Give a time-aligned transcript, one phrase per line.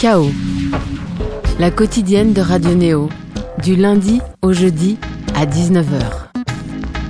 [0.00, 0.30] Chaos,
[1.58, 3.10] la quotidienne de Radio Néo,
[3.62, 4.96] du lundi au jeudi
[5.34, 6.30] à 19h.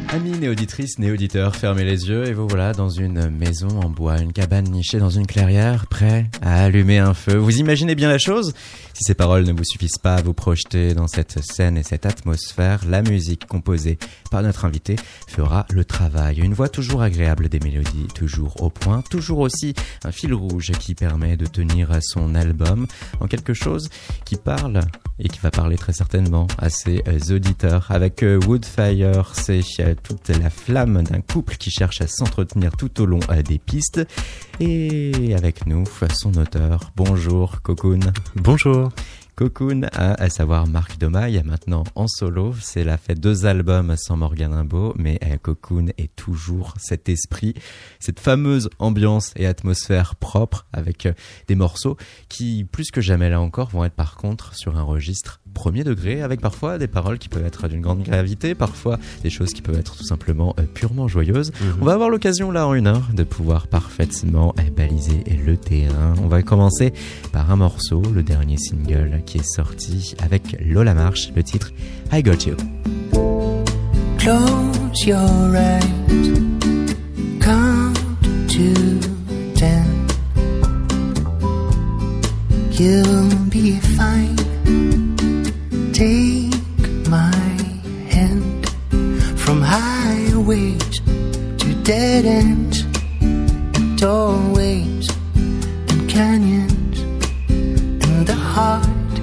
[0.08, 4.32] Amis néauditrices, néauditeurs, fermez les yeux et vous voilà dans une maison en bois, une
[4.32, 7.36] cabane nichée dans une clairière, prêt à allumer un feu.
[7.36, 8.54] Vous imaginez bien la chose?
[9.00, 12.04] Si ces paroles ne vous suffisent pas à vous projeter dans cette scène et cette
[12.04, 13.98] atmosphère, la musique composée
[14.30, 14.96] par notre invité
[15.26, 16.40] fera le travail.
[16.40, 19.72] Une voix toujours agréable, des mélodies toujours au point, toujours aussi
[20.04, 22.86] un fil rouge qui permet de tenir son album
[23.20, 23.88] en quelque chose
[24.26, 24.82] qui parle
[25.18, 27.86] et qui va parler très certainement à ses auditeurs.
[27.90, 33.00] Avec euh, Woodfire, c'est euh, toute la flamme d'un couple qui cherche à s'entretenir tout
[33.00, 34.06] au long euh, des pistes.
[34.62, 36.92] Et avec nous, son auteur.
[36.94, 38.00] Bonjour, Cocoon.
[38.36, 38.90] Bonjour.
[39.34, 42.52] Cocoon, à, savoir Marc Domaille, maintenant en solo.
[42.60, 47.54] C'est la fait deux albums sans Morgan Rimbaud, mais euh, Cocoon est toujours cet esprit,
[48.00, 51.14] cette fameuse ambiance et atmosphère propre avec euh,
[51.48, 51.96] des morceaux
[52.28, 56.22] qui, plus que jamais là encore, vont être par contre sur un registre premier degré,
[56.22, 59.78] avec parfois des paroles qui peuvent être d'une grande gravité, parfois des choses qui peuvent
[59.78, 61.52] être tout simplement euh, purement joyeuses.
[61.60, 61.74] Mhm.
[61.80, 66.14] On va avoir l'occasion là en une heure de pouvoir parfaitement baliser le terrain.
[66.22, 66.92] On va commencer
[67.32, 71.72] par un morceau, le dernier single qui est sorti avec Lola Marche, le titre
[72.12, 72.56] I Got You.
[74.18, 75.80] Close your eyes,
[77.40, 77.94] count
[78.48, 78.74] to
[79.54, 79.86] ten.
[82.72, 84.39] You'll be fine.
[86.00, 86.54] Take
[87.10, 87.36] my
[88.08, 88.66] hand
[89.38, 90.98] from highways
[91.60, 92.84] to dead ends
[93.20, 95.06] and doorways
[95.90, 97.00] and canyons
[97.50, 99.14] and the heart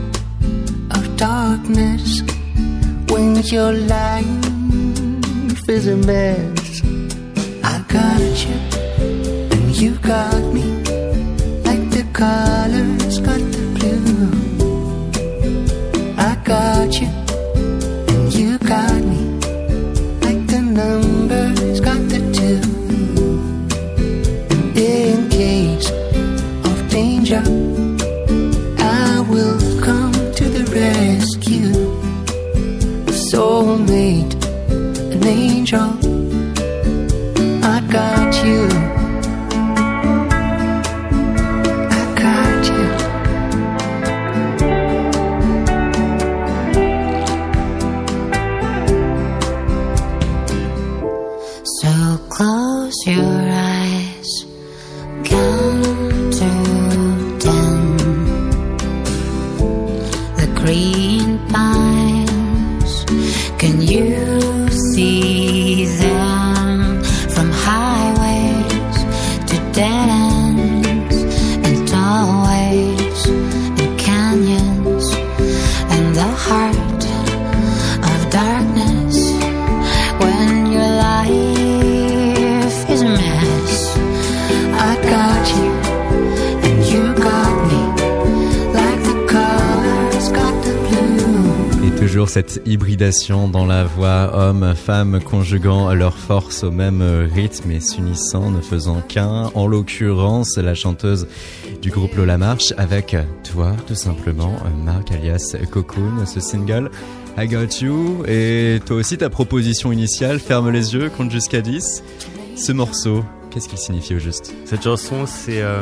[0.91, 2.21] of darkness
[3.09, 6.83] when your life is a mess.
[7.63, 8.57] I got you,
[9.51, 10.67] and you got me,
[11.65, 12.56] like the colors
[92.29, 97.01] cette hybridation dans la voix homme-femme conjuguant leurs forces au même
[97.33, 99.51] rythme et s'unissant, ne faisant qu'un.
[99.55, 101.27] En l'occurrence, la chanteuse
[101.81, 106.89] du groupe Lola Marche avec toi, tout simplement, Marc alias Cocoon, ce single.
[107.37, 112.03] I Got You et toi aussi ta proposition initiale, ferme les yeux, compte jusqu'à 10.
[112.55, 114.53] Ce morceau, Qu'est-ce qu'il signifie au juste?
[114.65, 115.61] Cette chanson, c'est.
[115.61, 115.81] Euh,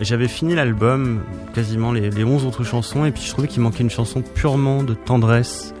[0.00, 1.22] j'avais fini l'album,
[1.54, 4.82] quasiment les, les 11 autres chansons, et puis je trouvais qu'il manquait une chanson purement
[4.82, 5.74] de tendresse,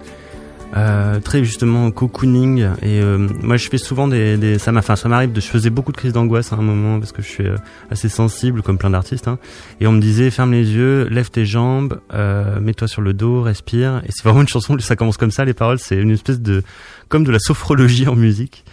[0.76, 5.08] euh, très justement cocooning et euh, moi je fais souvent des, des ça m'a ça
[5.08, 7.46] m'arrive de je faisais beaucoup de crises d'angoisse à un moment parce que je suis
[7.46, 7.56] euh,
[7.90, 9.38] assez sensible comme plein d'artistes hein,
[9.80, 13.42] et on me disait ferme les yeux lève tes jambes euh, mets-toi sur le dos
[13.42, 14.02] respire.
[14.06, 15.78] Et c'est vraiment une chanson ça commence comme ça les paroles.
[15.78, 16.62] C'est une espèce de
[17.08, 18.64] comme de la sophrologie en musique.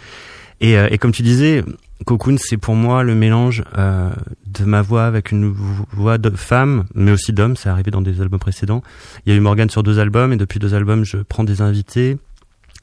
[0.60, 1.62] Et, et comme tu disais
[2.04, 4.10] Cocoon, c'est pour moi le mélange euh,
[4.46, 7.56] de ma voix avec une voix de femme, mais aussi d'homme.
[7.56, 8.82] C'est arrivé dans des albums précédents.
[9.24, 11.62] Il y a eu Morgan sur deux albums, et depuis deux albums, je prends des
[11.62, 12.18] invités.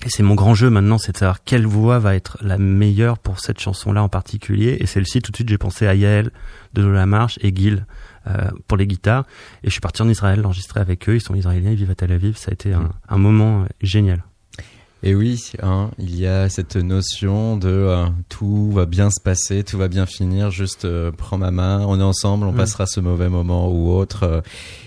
[0.06, 3.20] Et c'est mon grand jeu maintenant, c'est de savoir quelle voix va être la meilleure
[3.20, 4.78] pour cette chanson-là en particulier.
[4.80, 6.32] Et celle-ci, tout de suite, j'ai pensé à Yael
[6.74, 7.86] de Lola Marche et Gil
[8.28, 9.26] euh, pour les guitares.
[9.64, 11.16] Et je suis parti en Israël enregistrer avec eux.
[11.16, 12.36] Ils sont israéliens, ils vivent à Tel Aviv.
[12.36, 14.24] Ça a été un, un moment génial.
[15.06, 19.66] Et oui, hein, il y a cette notion de euh, tout va bien se passer,
[19.66, 22.56] tout va bien finir, juste euh, prends ma main, on est ensemble, on mm.
[22.56, 24.24] passera ce mauvais moment ou autre.
[24.24, 24.42] Euh,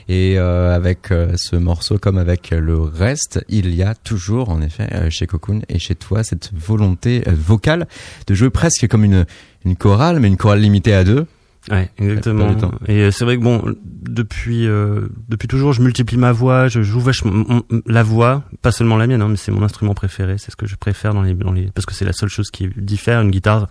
[0.08, 5.26] et avec ce morceau comme avec le reste, il y a toujours, en effet, chez
[5.26, 7.88] Cocoon et chez toi, cette volonté vocale
[8.28, 9.26] de jouer presque comme une,
[9.64, 11.26] une chorale, mais une chorale limitée à deux
[11.70, 12.54] Ouais, exactement.
[12.86, 16.82] Et euh, c'est vrai que bon, depuis euh, depuis toujours, je multiplie ma voix, je
[16.82, 20.52] joue vachement la voix, pas seulement la mienne, hein, mais c'est mon instrument préféré, c'est
[20.52, 22.68] ce que je préfère dans les dans les parce que c'est la seule chose qui
[22.76, 23.68] diffère une guitare.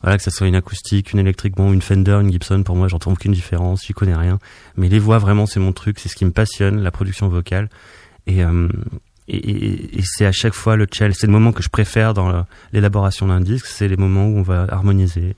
[0.00, 2.86] Voilà, que ça soit une acoustique, une électrique, bon, une Fender, une Gibson, pour moi,
[2.86, 4.38] j'entends aucune différence, j'y connais rien.
[4.76, 7.68] Mais les voix, vraiment, c'est mon truc, c'est ce qui me passionne, la production vocale.
[8.28, 8.68] Et, euh,
[9.26, 12.46] et, et c'est à chaque fois le challenge, c'est le moment que je préfère dans
[12.72, 15.34] l'élaboration d'un disque, c'est les moments où on va harmoniser,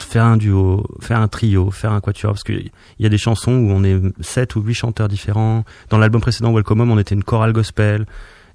[0.00, 3.52] faire un duo, faire un trio, faire un quatuor, parce qu'il y a des chansons
[3.52, 5.64] où on est sept ou huit chanteurs différents.
[5.90, 8.06] Dans l'album précédent, Welcome Home, on était une chorale gospel.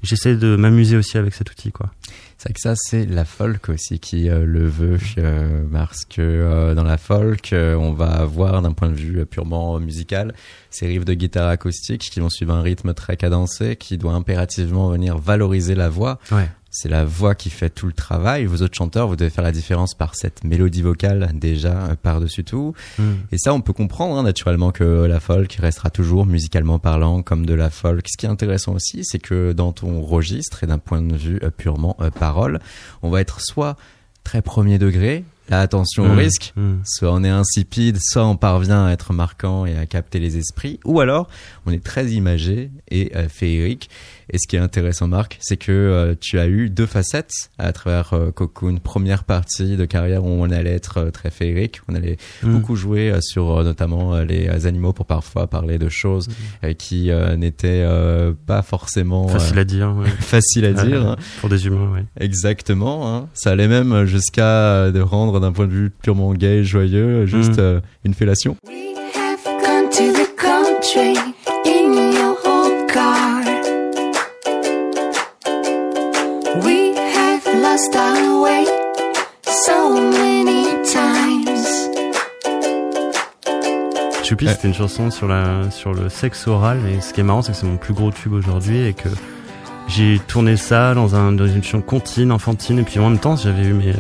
[0.04, 1.90] J'essaie de m'amuser aussi avec cet outil, quoi.
[2.38, 6.76] C'est que ça, c'est la folk aussi qui euh, le veut, euh, parce que euh,
[6.76, 10.36] dans la folk, on va avoir d'un point de vue purement musical
[10.70, 14.90] ces riffs de guitare acoustique qui vont suivre un rythme très cadencé, qui doit impérativement
[14.90, 16.20] venir valoriser la voix.
[16.32, 16.48] Ouais
[16.80, 18.46] c'est la voix qui fait tout le travail.
[18.46, 22.44] Vos autres chanteurs, vous devez faire la différence par cette mélodie vocale déjà euh, par-dessus
[22.44, 22.76] tout.
[23.00, 23.14] Hmm.
[23.32, 27.48] Et ça, on peut comprendre hein, naturellement que la folk restera toujours musicalement parlant comme
[27.48, 28.06] de la folk.
[28.08, 31.40] Ce qui est intéressant aussi, c'est que dans ton registre et d'un point de vue
[31.42, 32.60] euh, purement euh, parole,
[33.02, 33.76] on va être soit
[34.24, 36.18] très premier degré, la attention au hmm.
[36.18, 36.76] risque, hmm.
[36.86, 40.80] soit on est insipide, soit on parvient à être marquant et à capter les esprits,
[40.86, 41.28] ou alors
[41.66, 43.90] on est très imagé et féerique.
[44.30, 47.72] Et ce qui est intéressant, Marc, c'est que euh, tu as eu deux facettes à
[47.72, 48.78] travers euh, Cocoon.
[48.78, 52.52] Première partie de carrière où on allait être euh, très féerique, on allait mm.
[52.52, 56.28] beaucoup jouer sur notamment les animaux pour parfois parler de choses
[56.64, 56.74] mm.
[56.74, 57.86] qui n'étaient
[58.46, 59.96] pas forcément facile à dire.
[59.96, 60.08] Ouais.
[60.20, 61.16] facile à dire hein.
[61.40, 61.92] pour des humains.
[61.92, 62.04] Ouais.
[62.20, 63.16] Exactement.
[63.16, 63.30] Hein.
[63.34, 67.82] Ça allait même jusqu'à de rendre d'un point de vue purement gay, joyeux, juste mm.
[68.06, 68.58] une fellation.
[68.68, 71.37] We have gone to the country
[84.28, 87.42] Choupi, c'était une chanson sur la sur le sexe oral et ce qui est marrant
[87.42, 89.08] c'est que c'est mon plus gros tube aujourd'hui et que
[89.88, 93.38] j'ai tourné ça dans un dans une chanson contine enfantine et puis en même temps
[93.38, 93.94] j'avais eu mes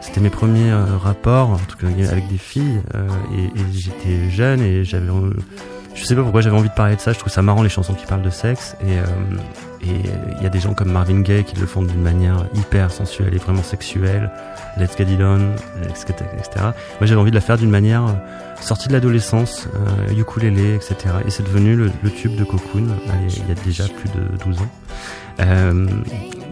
[0.00, 4.28] c'était mes premiers euh, rapports en tout cas avec des filles euh, et, et j'étais
[4.28, 5.10] jeune et j'avais
[5.94, 7.12] je sais pas pourquoi j'avais envie de parler de ça.
[7.12, 9.04] Je trouve ça marrant les chansons qui parlent de sexe et euh,
[9.82, 10.02] et
[10.36, 13.34] il y a des gens comme Marvin Gaye qui le font d'une manière hyper sensuelle
[13.34, 14.30] et vraiment sexuelle.
[14.76, 15.52] Let's Get It On,
[15.82, 16.12] etc.
[16.60, 16.72] Moi
[17.02, 18.12] j'avais envie de la faire d'une manière euh,
[18.60, 20.96] sortie de l'adolescence, euh, ukulélé, etc.
[21.26, 22.88] Et c'est devenu le, le, tube de Cocoon
[23.28, 24.70] il y a déjà plus de 12 ans.
[25.40, 25.86] Euh,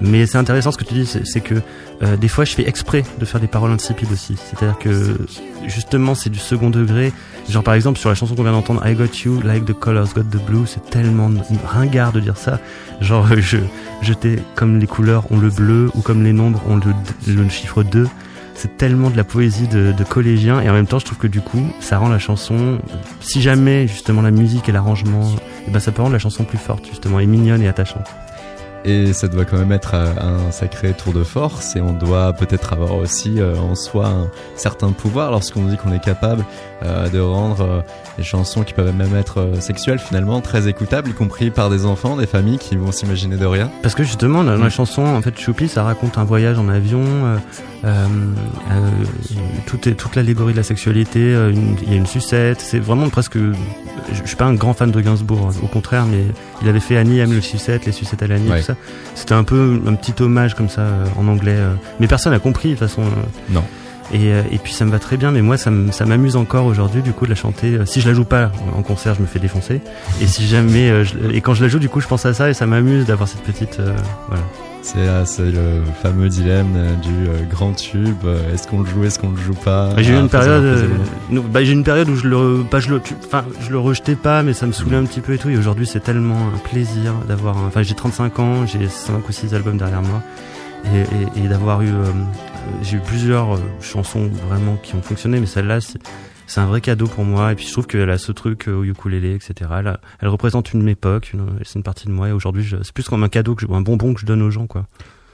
[0.01, 1.55] mais c'est intéressant ce que tu dis, c'est que
[2.03, 4.37] euh, des fois je fais exprès de faire des paroles insipides aussi.
[4.37, 5.19] C'est-à-dire que
[5.67, 7.13] justement c'est du second degré.
[7.49, 10.09] Genre par exemple sur la chanson qu'on vient d'entendre, I Got You, Like the Colors
[10.15, 11.31] Got the Blue, c'est tellement
[11.67, 12.61] ringard de dire ça.
[13.01, 13.59] Genre je,
[14.03, 17.49] je t'ai comme les couleurs ont le bleu ou comme les nombres ont le, le
[17.49, 18.07] chiffre 2
[18.55, 21.29] c'est tellement de la poésie de, de, collégien et en même temps je trouve que
[21.29, 22.81] du coup ça rend la chanson
[23.21, 26.43] si jamais justement la musique et l'arrangement et eh ben ça peut rendre la chanson
[26.43, 28.09] plus forte justement et mignonne et attachante
[28.85, 32.33] et ça doit quand même être euh, un sacré tour de force et on doit
[32.33, 36.45] peut-être avoir aussi euh, en soi un certain pouvoir lorsqu'on dit qu'on est capable
[36.83, 37.85] euh, de rendre
[38.17, 42.17] des chansons qui peuvent même être sexuelles finalement très écoutables y compris par des enfants,
[42.17, 43.71] des familles qui vont s'imaginer de rien.
[43.83, 47.03] Parce que justement dans la chanson en fait Choupi ça raconte un voyage en avion
[47.85, 48.07] euh,
[49.67, 51.21] toute, toute l'allégorie de la sexualité,
[51.83, 53.39] il y a une sucette, c'est vraiment presque
[54.13, 56.25] je, suis pas un grand fan de Gainsbourg, au contraire, mais
[56.63, 58.77] il avait fait Annie aime le sucette, les sucettes à l'Annie, tout ça.
[59.15, 61.75] C'était un peu un petit hommage comme ça euh, en anglais, euh.
[62.01, 63.03] mais personne n'a compris de toute façon.
[63.03, 63.51] Euh.
[63.51, 63.65] non.
[64.13, 67.13] Et, et, puis ça me va très bien, mais moi ça m'amuse encore aujourd'hui du
[67.13, 67.79] coup de la chanter.
[67.85, 69.81] Si je la joue pas en concert, je me fais défoncer.
[70.23, 70.91] Et si jamais,
[71.33, 73.29] et quand je la joue, du coup, je pense à ça et ça m'amuse d'avoir
[73.29, 73.81] cette petite,
[74.29, 74.43] voilà.
[74.83, 78.17] C'est le fameux dilemme du euh, grand tube.
[78.25, 79.91] Euh, est-ce qu'on le joue, est-ce qu'on le joue pas?
[79.99, 80.89] J'ai eu une période, euh,
[81.31, 84.43] bah, j'ai une période où je le, pas je le, enfin, je le rejetais pas,
[84.43, 85.51] mais ça me saoulait un petit peu et tout.
[85.51, 87.57] Et aujourd'hui, c'est tellement un plaisir d'avoir.
[87.67, 90.23] Enfin, j'ai 35 ans, j'ai 5 ou 6 albums derrière moi,
[90.87, 91.91] et, et, d'avoir eu,
[92.83, 97.25] j'ai eu plusieurs chansons vraiment qui ont fonctionné, mais celle-là, c'est un vrai cadeau pour
[97.25, 97.53] moi.
[97.53, 99.71] Et puis je trouve qu'elle a ce truc au ukulélé, etc.
[99.79, 101.33] Elle, elle représente une époque,
[101.65, 102.29] c'est une partie de moi.
[102.29, 104.51] Et aujourd'hui, c'est plus comme un cadeau, que je, un bonbon que je donne aux
[104.51, 104.87] gens, quoi.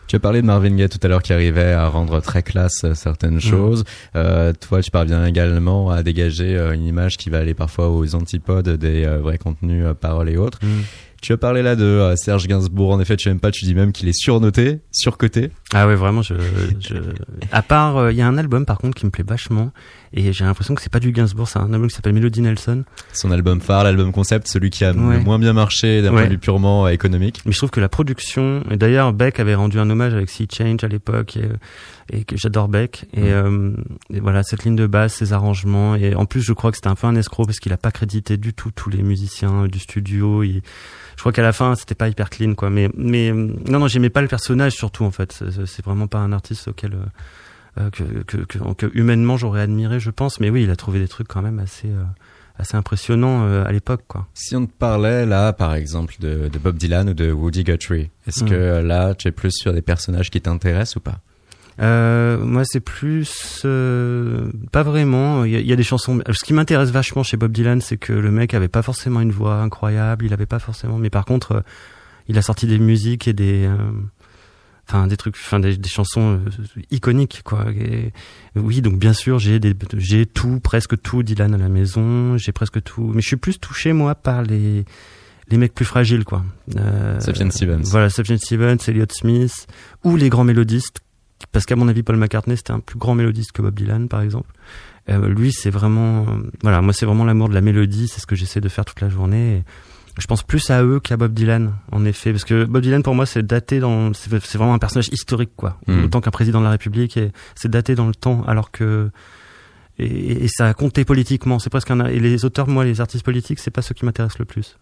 [0.07, 2.85] Tu as parlé de Marvin Gaye tout à l'heure qui arrivait à rendre très classe
[2.85, 3.41] euh, certaines mm.
[3.41, 3.85] choses.
[4.17, 8.15] Euh, toi, tu parviens également à dégager euh, une image qui va aller parfois aux
[8.15, 10.59] antipodes des vrais contenus, paroles et autres.
[10.63, 10.83] Mm.
[11.25, 12.91] Tu as parlé là de euh, Serge Gainsbourg.
[12.91, 13.51] En effet, tu n'aimes pas.
[13.51, 15.51] Tu dis même qu'il est surnoté, surcoté.
[15.73, 16.21] Ah ouais, vraiment.
[16.21, 16.35] Je,
[16.81, 16.97] je...
[17.51, 19.73] À part, euh, il y a un album par contre qui me plaît vachement,
[20.13, 21.49] et j'ai l'impression que c'est pas du Gainsbourg.
[21.49, 22.85] C'est un album qui s'appelle Melody Nelson.
[23.15, 26.33] Son album phare, l'album concept, celui qui a le moins bien marché d'un point de
[26.33, 27.41] vue purement euh, économique.
[27.47, 30.47] Mais je trouve que la production, et d'ailleurs Beck avait rendu un hommage avec Sea
[30.55, 31.39] Change à l'époque.
[32.13, 33.71] et que j'adore Beck et, euh,
[34.13, 36.89] et, voilà cette ligne de basse ces arrangements et en plus je crois que c'était
[36.89, 39.79] un peu un escroc parce qu'il a pas crédité du tout tous les musiciens du
[39.79, 40.61] studio il,
[41.17, 42.71] je crois qu'à la fin c'était pas hyper clean quoi.
[42.71, 45.45] Mais mais non non j'aimais pas le personnage surtout en fait.
[45.67, 46.97] C'est vraiment pas un artiste auquel
[47.79, 50.41] euh, que, que, que, que, humainement j'aurais admiré je pense.
[50.41, 52.03] Mais oui il a trouvé des trucs quand même assez euh,
[52.59, 54.27] assez impressionnants euh, à l'époque quoi.
[54.35, 58.11] Si on te parlait là par exemple de, de Bob Dylan ou de Woody Guthrie
[58.27, 58.49] est-ce mm.
[58.49, 61.21] que là tu es plus sur des personnages qui t'intéressent ou pas?
[61.81, 65.45] Euh, moi, c'est plus euh, pas vraiment.
[65.45, 66.23] Il y, a, il y, a, des chansons.
[66.31, 69.33] Ce qui m'intéresse vachement chez Bob Dylan, c'est que le mec avait pas forcément une
[69.33, 70.25] voix incroyable.
[70.25, 71.61] Il avait pas forcément, mais par contre, euh,
[72.29, 73.77] il a sorti des musiques et des, euh,
[74.89, 76.41] enfin des trucs, enfin des, des, chansons
[76.93, 77.67] iconiques, quoi.
[77.73, 78.13] Et,
[78.55, 82.37] oui, donc bien sûr, j'ai des, j'ai tout, presque tout Dylan à la maison.
[82.39, 84.85] J'ai presque tout, mais je suis plus touché moi par les
[85.49, 86.43] les mecs plus fragiles, quoi.
[86.77, 87.83] Euh, Stevens.
[87.85, 89.67] Voilà, Sufjan Stevens, Elliott Smith,
[90.03, 91.01] ou les grands mélodistes
[91.53, 94.21] parce qu'à mon avis Paul McCartney c'était un plus grand mélodiste que Bob Dylan par
[94.21, 94.51] exemple.
[95.09, 96.27] Euh, lui c'est vraiment
[96.63, 99.01] voilà moi c'est vraiment l'amour de la mélodie c'est ce que j'essaie de faire toute
[99.01, 99.57] la journée.
[99.57, 99.63] Et
[100.19, 102.33] je pense plus à eux qu'à Bob Dylan en effet.
[102.33, 105.79] Parce que Bob Dylan pour moi c'est daté dans c'est vraiment un personnage historique quoi.
[105.87, 106.05] Mm.
[106.05, 109.11] autant qu'un président de la République et c'est daté dans le temps alors que
[109.99, 111.59] et, et ça a compté politiquement.
[111.59, 114.39] C'est presque un et les auteurs moi les artistes politiques c'est pas ceux qui m'intéressent
[114.39, 114.77] le plus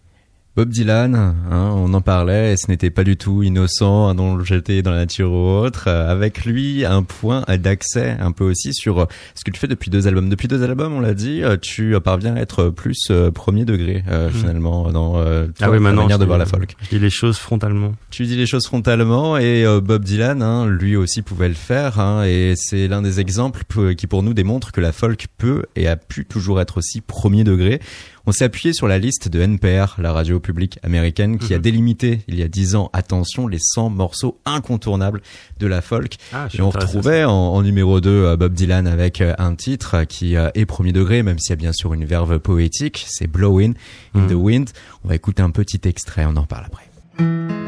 [0.54, 4.44] Bob Dylan, hein, on en parlait, et ce n'était pas du tout innocent, un don
[4.44, 5.84] jeté dans la nature ou autre.
[5.86, 9.04] Euh, avec lui, un point d'accès un peu aussi sur euh,
[9.34, 10.28] ce que tu fais depuis deux albums.
[10.28, 14.28] Depuis deux albums, on l'a dit, euh, tu parviens à être plus premier degré euh,
[14.28, 14.32] mmh.
[14.32, 16.76] finalement dans euh, ah oui, manière de voir la folk.
[16.82, 17.94] Je dis les choses frontalement.
[18.10, 22.24] Tu dis les choses frontalement, et Bob Dylan, hein, lui aussi pouvait le faire, hein,
[22.24, 25.96] et c'est l'un des exemples qui pour nous démontre que la folk peut et a
[25.96, 27.80] pu toujours être aussi premier degré.
[28.24, 31.62] On s'est appuyé sur la liste de NPR, la radio publique américaine, qui a mhm.
[31.62, 35.22] délimité il y a dix ans, attention, les 100 morceaux incontournables
[35.58, 36.16] de la folk.
[36.32, 40.36] Ah, et on retrouvait en, numéro 2 euh, Bob Dylan avec euh, un titre qui
[40.36, 43.74] euh, est premier degré, même s'il y a bien sûr une verve poétique, c'est Blowing
[44.14, 44.42] in the mhm.
[44.42, 44.70] Wind.
[45.04, 47.61] On va écouter un petit extrait, on en parle après.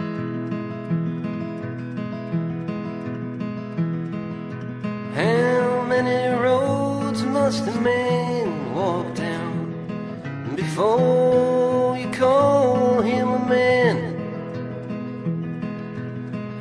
[10.84, 13.96] Before you call him a man.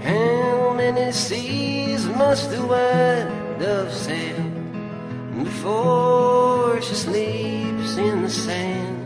[0.02, 4.44] How many seas must the white dove sail
[5.44, 8.98] before she sleeps in the sand?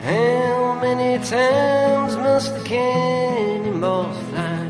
[0.00, 4.62] How many times must the cannonballs fly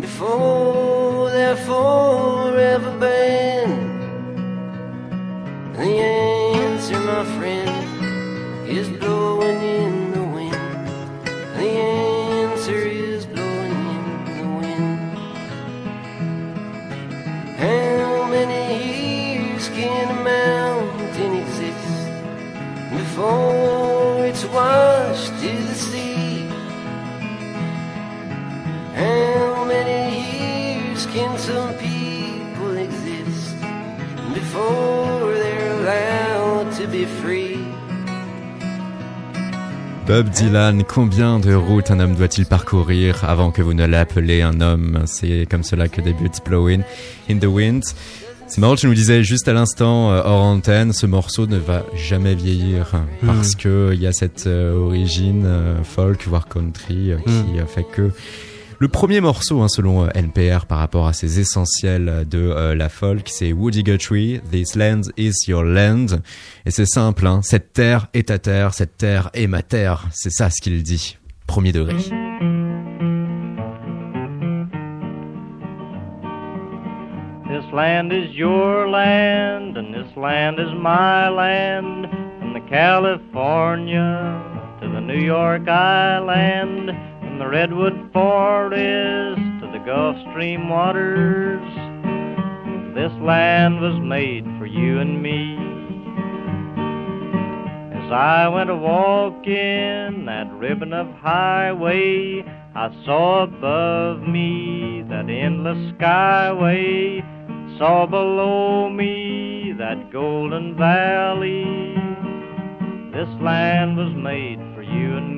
[0.00, 3.86] before they're forever banned?
[5.76, 6.27] The
[7.08, 10.86] my friend, is blowing in the wind.
[11.58, 11.70] The
[12.44, 14.06] answer is blowing in
[14.38, 15.18] the wind.
[17.64, 18.62] How many
[18.92, 21.88] years can a mountain exist
[22.98, 26.46] before it's washed to the sea?
[29.02, 30.00] How many
[30.36, 31.87] years can some people
[40.08, 44.62] Bob Dylan, combien de routes un homme doit-il parcourir avant que vous ne l'appelez un
[44.62, 45.02] homme?
[45.04, 46.80] C'est comme cela que débute Blowing
[47.28, 47.84] in the Wind.
[48.46, 51.84] C'est marrant, tu nous disais juste à l'instant euh, hors antenne, ce morceau ne va
[51.94, 53.58] jamais vieillir parce hmm.
[53.58, 57.66] que il y a cette euh, origine euh, folk voire country qui hmm.
[57.66, 58.10] fait que
[58.80, 62.88] le premier morceau, hein, selon euh, NPR, par rapport à ces essentiels de euh, la
[62.88, 66.06] folk, c'est Woody Guthrie, This land is your land.
[66.64, 70.06] Et c'est simple, hein, cette terre est ta terre, cette terre est ma terre.
[70.12, 71.18] C'est ça ce qu'il dit.
[71.48, 71.94] Premier degré.
[77.48, 82.06] This land is your land, and this land is my land,
[82.38, 84.40] from the California
[84.80, 86.92] to the New York Island.
[87.38, 91.62] The redwood forest to the Gulf Stream waters.
[92.96, 95.54] This land was made for you and me.
[97.96, 102.42] As I went a walking that ribbon of highway,
[102.74, 107.22] I saw above me that endless skyway,
[107.78, 111.94] saw below me that golden valley.
[113.12, 115.37] This land was made for you and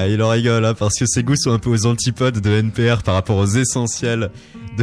[0.00, 2.50] Ah, il en rigole hein, parce que ses goûts sont un peu aux antipodes de
[2.50, 4.30] NPR par rapport aux essentiels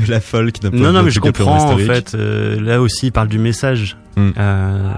[0.02, 0.62] de la folk.
[0.64, 2.14] Non, non, mais je comprends en fait.
[2.16, 3.98] Euh, là aussi, il parle du message.
[4.18, 4.32] Hmm.
[4.38, 4.94] Euh,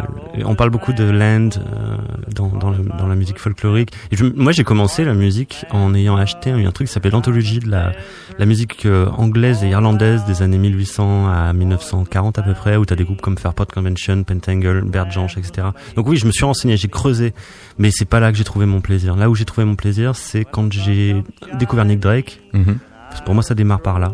[0.46, 1.98] on parle beaucoup de land, euh,
[2.36, 3.92] dans, dans, la, dans la musique folklorique.
[4.12, 7.14] Et je, moi, j'ai commencé la musique en ayant acheté un, un truc qui s'appelle
[7.14, 7.94] l'anthologie de la,
[8.38, 8.88] la musique
[9.18, 13.22] anglaise et irlandaise des années 1800 à 1940 à peu près, où t'as des groupes
[13.22, 15.70] comme Fairport Convention, Pentangle, Bert Jansch, etc.
[15.96, 17.34] Donc oui, je me suis renseigné, j'ai creusé,
[17.80, 19.16] mais c'est pas là que j'ai trouvé mon plaisir.
[19.16, 21.24] Là où j'ai trouvé mon plaisir, c'est quand j'ai
[21.58, 22.40] découvert Nick Drake.
[22.54, 22.78] Mhm.
[23.10, 24.14] Parce que pour moi, ça démarre par là.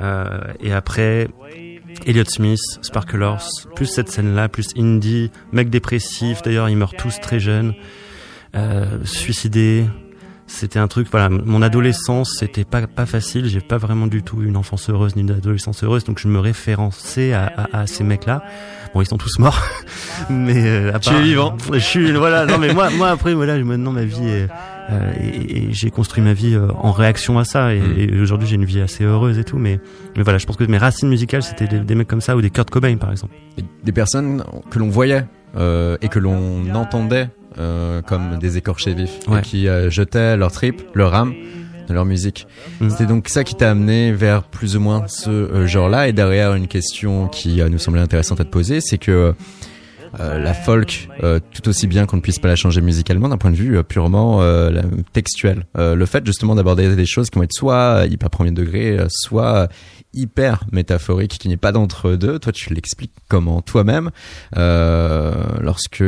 [0.00, 1.28] Euh, et après,
[2.06, 3.36] Elliott Smith, Sparklers,
[3.74, 6.42] plus cette scène-là, plus indie, mec dépressif.
[6.42, 7.74] D'ailleurs, ils meurent tous très jeunes,
[8.54, 9.84] euh, suicidés.
[10.48, 13.46] C'était un truc, voilà, mon adolescence, c'était pas pas facile.
[13.48, 16.38] J'ai pas vraiment du tout une enfance heureuse ni une adolescence heureuse, donc je me
[16.38, 18.44] référençais à, à, à ces mecs-là.
[18.94, 19.60] Bon, ils sont tous morts,
[20.30, 21.56] mais euh, à Tu part- es vivant.
[21.72, 22.46] Je suis, voilà.
[22.46, 24.48] Non, mais moi, moi après, voilà, maintenant ma vie est,
[24.90, 27.94] euh, et, et j'ai construit ma vie euh, en réaction à ça, et, Mm.
[27.98, 29.80] et aujourd'hui j'ai une vie assez heureuse et tout, mais
[30.16, 32.40] mais voilà, je pense que mes racines musicales c'était des, des mecs comme ça ou
[32.42, 33.34] des Kurt Cobain par exemple.
[33.84, 35.24] Des personnes que l'on voyait
[35.56, 37.28] euh, et que l'on entendait
[37.58, 39.38] euh, comme des écorchés vifs Ouais.
[39.38, 41.32] et qui euh, jetaient leur trip, leur âme
[41.88, 42.46] dans leur musique.
[42.80, 42.90] Mhm.
[42.90, 46.08] C'était donc ça qui t'a amené vers plus ou moins ce genre-là.
[46.08, 49.34] Et derrière, une question qui nous semblait intéressante à te poser, c'est que
[50.20, 53.38] euh, la folk, euh, tout aussi bien qu'on ne puisse pas la changer musicalement d'un
[53.38, 54.82] point de vue euh, purement euh,
[55.12, 55.66] textuel.
[55.76, 59.68] Euh, le fait justement d'aborder des choses qui vont être soit hyper premier degré, soit
[60.14, 62.38] hyper métaphorique, qu'il n'y ait pas d'entre deux.
[62.38, 64.10] Toi, tu l'expliques comment toi-même
[64.54, 66.04] lorsque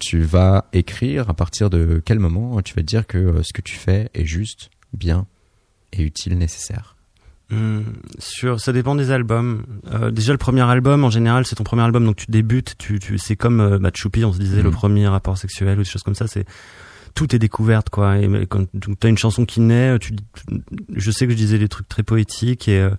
[0.00, 3.62] tu vas écrire, à partir de quel moment tu vas te dire que ce que
[3.62, 5.26] tu fais est juste, bien
[5.92, 6.95] et utile, nécessaire.
[7.52, 7.84] Hum,
[8.18, 9.64] sur, ça dépend des albums.
[9.92, 12.74] Euh, déjà le premier album, en général, c'est ton premier album, donc tu débutes.
[12.78, 15.82] Tu, tu, c'est comme euh, bah, Choupi, on se disait le premier rapport sexuel ou
[15.82, 16.26] des choses comme ça.
[16.26, 16.44] C'est
[17.14, 18.18] tout est découverte, quoi.
[18.18, 18.66] Et quand
[19.00, 20.14] t'as une chanson qui naît, tu,
[20.94, 22.90] je sais que je disais des trucs très poétiques et euh,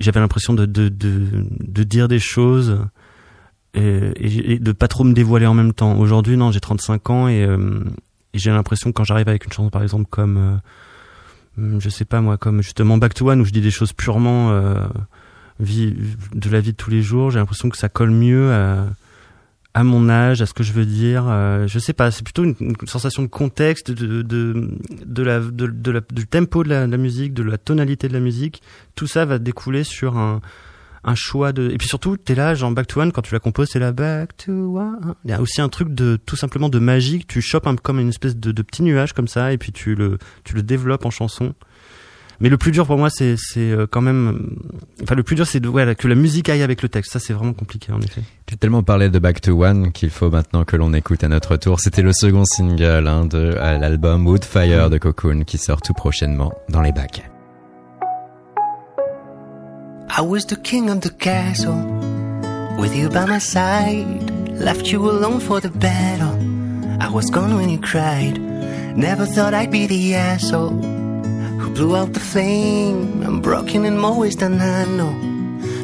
[0.00, 2.78] j'avais l'impression de, de, de, de dire des choses
[3.74, 5.98] et, et, et de pas trop me dévoiler en même temps.
[5.98, 7.80] Aujourd'hui, non, j'ai 35 ans et, euh,
[8.32, 10.56] et j'ai l'impression quand j'arrive avec une chanson, par exemple, comme euh,
[11.78, 14.50] je sais pas moi, comme justement Back to One où je dis des choses purement
[14.50, 14.86] euh,
[15.60, 15.94] vie,
[16.34, 20.08] de la vie de tous les jours, j'ai l'impression que ça colle mieux à, mon
[20.08, 21.26] âge, à ce que je veux dire.
[21.28, 22.54] euh, je sais pas, c'est plutôt une,
[22.86, 24.70] sensation de contexte, de, de,
[25.04, 28.62] de la, de, la, du tempo de la musique, de la tonalité de la musique.
[28.94, 30.40] Tout ça va découler sur un,
[31.04, 31.70] un choix de.
[31.70, 33.92] Et puis surtout, t'es là, genre Back to One, quand tu la composes, t'es là
[33.92, 35.14] Back to One.
[35.24, 37.26] Il y a aussi un truc de tout simplement de magique.
[37.26, 39.94] Tu chopes un, comme une espèce de, de petit nuage comme ça, et puis tu
[39.94, 41.54] le, tu le développes en chanson.
[42.40, 44.56] Mais le plus dur pour moi, c'est, c'est euh, quand même.
[45.02, 47.12] Enfin, le plus dur, c'est de, ouais, que la musique aille avec le texte.
[47.12, 48.22] Ça, c'est vraiment compliqué, en effet.
[48.46, 51.28] Tu as tellement parlé de Back to One qu'il faut maintenant que l'on écoute à
[51.28, 51.80] notre tour.
[51.80, 56.82] C'était le second single hein, de l'album Woodfire de Cocoon qui sort tout prochainement dans
[56.82, 57.28] les bacs.
[60.10, 61.78] I was the king of the castle,
[62.80, 64.30] with you by my side.
[64.50, 66.36] Left you alone for the battle.
[67.00, 68.40] I was gone when you cried.
[68.96, 70.70] Never thought I'd be the asshole
[71.60, 73.22] who blew out the flame.
[73.22, 75.14] I'm broken in more ways than I know,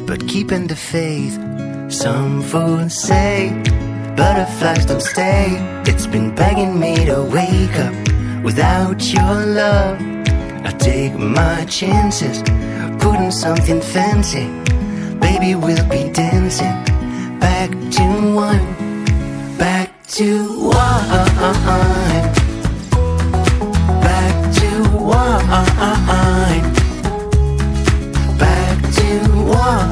[0.05, 1.39] but keeping the faith.
[1.89, 3.51] Some fools say
[4.17, 5.45] butterflies don't stay.
[5.85, 9.97] It's been begging me to wake up without your love.
[10.65, 12.41] I take my chances,
[13.05, 14.47] putting something fancy.
[15.19, 16.75] Baby, we'll be dancing.
[17.39, 18.65] Back to one,
[19.59, 20.27] back to
[20.59, 20.71] one,
[24.07, 25.45] back to one,
[28.43, 29.09] back to
[29.61, 29.89] one,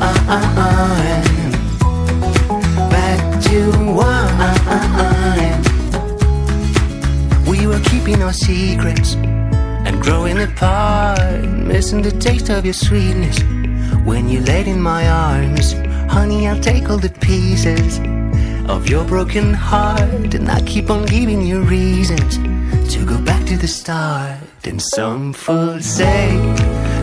[2.95, 3.58] back to
[4.08, 4.26] one.
[7.45, 9.15] We were keeping our secrets
[10.02, 13.40] growing apart, missing the taste of your sweetness
[14.06, 15.74] when you laid in my arms.
[16.12, 18.00] Honey, I'll take all the pieces
[18.70, 22.38] of your broken heart, and I keep on giving you reasons
[22.94, 24.40] to go back to the start.
[24.64, 26.38] And some fools say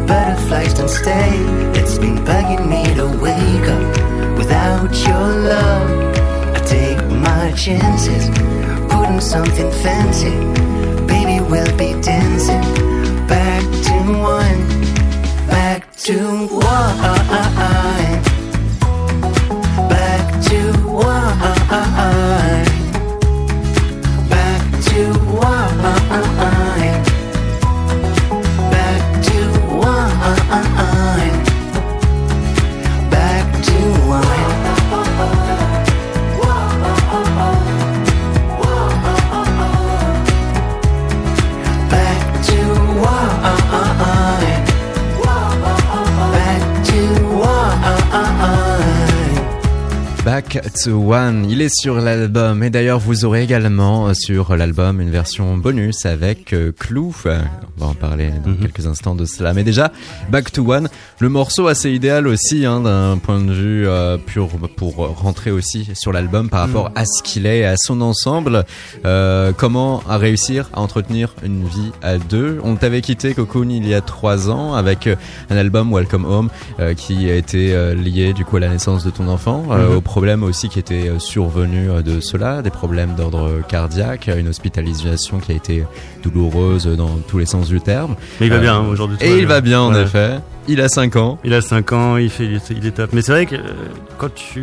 [0.07, 1.31] butterflies don't stay.
[1.79, 6.17] It's been bugging me to wake up without your love.
[6.57, 8.29] I take my chances,
[8.91, 10.70] putting something fancy.
[11.51, 12.63] We'll be dancing
[13.27, 14.61] back to one,
[15.49, 17.20] back to one,
[50.55, 51.47] back to one.
[51.49, 56.53] Il est sur l'album et d'ailleurs vous aurez également sur l'album une version bonus avec
[56.53, 57.15] euh, Clou.
[57.25, 57.31] on
[57.81, 58.59] va en parler dans mhm.
[58.59, 59.53] quelques instants de cela.
[59.53, 59.93] Mais déjà,
[60.31, 60.89] Back to One,
[61.21, 65.89] le morceau assez idéal aussi hein, d'un point de vue euh, pur pour rentrer aussi
[65.95, 66.97] sur l'album par rapport mhm.
[66.97, 68.65] à ce qu'il est, à son ensemble.
[69.05, 72.59] Euh, comment à réussir à entretenir une vie à deux?
[72.65, 75.09] On t'avait quitté Cocoon il y a trois ans avec
[75.49, 76.49] un album Welcome Home
[76.97, 79.97] qui a été lié du coup à la naissance de ton enfant, mhm.
[79.97, 85.53] au problème aussi qui était survenu de cela, des problèmes d'ordre cardiaque, une hospitalisation qui
[85.53, 85.85] a été
[86.23, 88.17] douloureuse dans tous les sens du terme.
[88.41, 89.19] Mais il va bien aujourd'hui.
[89.21, 90.39] Et il va bien en effet.
[90.69, 91.39] Il a 5 ans.
[91.45, 93.13] Il a 5 ans, il fait il est top.
[93.13, 94.63] Mais c'est vrai que euh, quand tu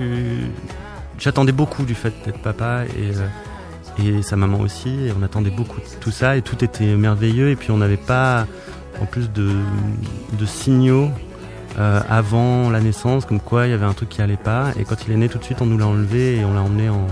[1.18, 5.50] j'attendais beaucoup du fait d'être papa et euh, et sa maman aussi et on attendait
[5.50, 8.46] beaucoup de tout ça et tout était merveilleux et puis on n'avait pas
[9.02, 9.50] en plus de
[10.34, 11.10] de signaux
[11.78, 14.72] euh, avant la naissance, comme quoi il y avait un truc qui allait pas.
[14.80, 16.62] Et quand il est né, tout de suite, on nous l'a enlevé et on l'a
[16.62, 17.08] emmené en,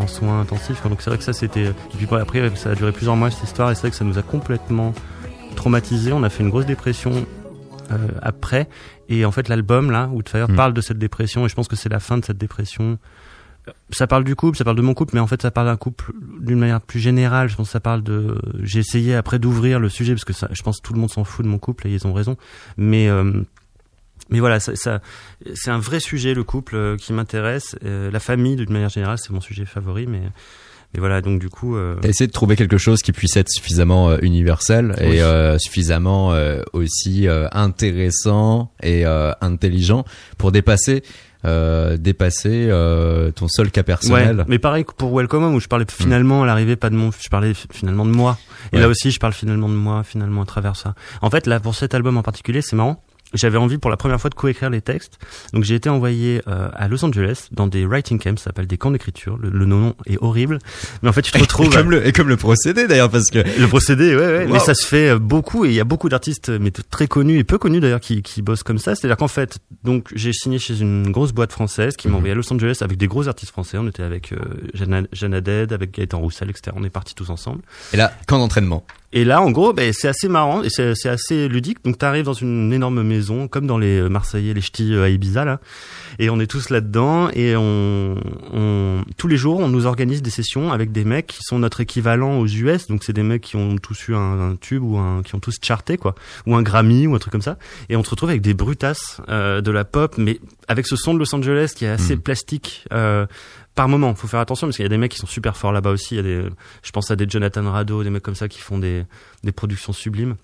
[0.00, 0.82] en soins intensifs.
[0.82, 1.64] Donc c'est vrai que ça c'était.
[1.66, 4.04] Et puis après ça a duré plusieurs mois cette histoire et c'est vrai que ça
[4.04, 4.92] nous a complètement
[5.56, 6.12] traumatisé.
[6.12, 7.26] On a fait une grosse dépression
[7.90, 8.68] euh, après
[9.08, 10.56] et en fait l'album là Woodfire mm.
[10.56, 12.98] parle de cette dépression et je pense que c'est la fin de cette dépression.
[13.90, 15.76] Ça parle du couple, ça parle de mon couple, mais en fait ça parle d'un
[15.76, 17.48] couple d'une manière plus générale.
[17.48, 18.40] Je pense que ça parle de.
[18.60, 21.10] J'ai essayé après d'ouvrir le sujet parce que ça, je pense que tout le monde
[21.10, 22.36] s'en fout de mon couple et ils ont raison.
[22.76, 23.44] Mais euh,
[24.30, 25.00] mais voilà, ça, ça
[25.54, 27.76] c'est un vrai sujet le couple euh, qui m'intéresse.
[27.84, 30.22] Euh, la famille, d'une manière générale, c'est mon sujet favori, mais
[30.94, 31.96] mais voilà, donc du coup, euh...
[32.02, 36.34] essayer de trouver quelque chose qui puisse être suffisamment euh, universel et euh, suffisamment
[36.74, 39.04] aussi intéressant et
[39.40, 40.04] intelligent
[40.36, 41.02] pour dépasser.
[41.44, 42.68] dépasser
[43.34, 44.38] ton seul cas personnel?
[44.40, 46.02] Ouais, mais pareil pour Welcome Home où je parlais hmm.
[46.02, 48.38] finalement à l'arrivée pas de mon, je parlais finalement de moi.
[48.72, 50.94] Et là aussi je parle finalement de moi finalement à travers ça.
[51.22, 53.02] En fait là pour cet album en particulier c'est marrant
[53.34, 55.18] j'avais envie pour la première fois de coécrire les textes.
[55.52, 58.78] Donc j'ai été envoyé euh, à Los Angeles dans des writing camps, ça s'appelle des
[58.78, 59.38] camps d'écriture.
[59.38, 60.58] Le, nom est horrible,
[61.02, 63.30] mais en fait tu te retrouves et comme le et comme le procédé d'ailleurs parce
[63.30, 64.46] que le procédé, ouais, ouais.
[64.46, 67.38] Mais ça se fait euh, beaucoup et il y a beaucoup d'artistes, mais très connus
[67.38, 68.94] et peu connus d'ailleurs, qui, qui bossent comme ça.
[68.94, 72.16] C'est-à-dire qu'en fait, donc j'ai signé chez une grosse boîte française qui m'a mhm.
[72.16, 73.78] envoyé à Los Angeles avec des gros artistes français.
[73.78, 74.38] On était avec euh,
[74.74, 76.76] Jeanne Haddad, avec Gaëtan Roussel, etc.
[76.76, 77.62] On est partis tous ensemble.
[77.92, 78.84] Et là, camp d'entraînement.
[79.12, 81.84] Et là, en gros, ben, c'est assez marrant et c'est assez ludique.
[81.84, 85.08] Donc, tu arrives dans une énorme maison, comme dans les Marseillais, les ch'tis euh, à
[85.10, 85.60] Ibiza, là.
[86.18, 88.16] Et on est tous là-dedans et on,
[88.52, 91.80] on, tous les jours, on nous organise des sessions avec des mecs qui sont notre
[91.80, 92.86] équivalent aux US.
[92.86, 95.56] Donc, c'est des mecs qui ont tous eu un, tube ou un, qui ont tous
[95.62, 96.14] charté, quoi.
[96.46, 97.58] Ou un Grammy ou un truc comme ça.
[97.88, 101.14] Et on se retrouve avec des brutasses euh, de la pop, mais avec ce son
[101.14, 102.20] de Los Angeles qui est assez hmm.
[102.20, 102.84] plastique.
[102.92, 103.26] Euh,
[103.74, 104.14] par moment.
[104.14, 106.14] Faut faire attention parce qu'il y a des mecs qui sont super forts là-bas aussi.
[106.14, 106.48] Il y a des,
[106.82, 109.04] je pense à des Jonathan Rado, des mecs comme ça qui font des,
[109.44, 110.36] des productions sublimes.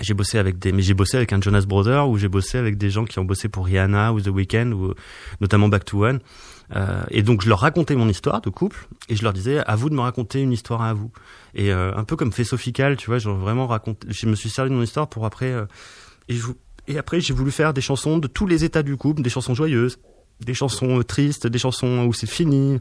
[0.00, 2.78] J'ai bossé avec des, mais j'ai bossé avec un Jonas Brother ou j'ai bossé avec
[2.78, 4.94] des gens qui ont bossé pour Rihanna ou The Weeknd ou
[5.40, 6.20] notamment Back to One.
[6.74, 9.76] Euh, et donc je leur racontais mon histoire de couple et je leur disais à
[9.76, 11.10] vous de me raconter une histoire à vous.
[11.54, 14.48] Et euh, un peu comme fait Sophical, tu vois, je vraiment raconté, je me suis
[14.48, 15.66] servi de mon histoire pour après euh,
[16.28, 16.46] et je,
[16.88, 19.54] et après j'ai voulu faire des chansons de tous les états du couple, des chansons
[19.54, 19.98] joyeuses,
[20.44, 22.78] des chansons euh, tristes, des chansons où c'est fini.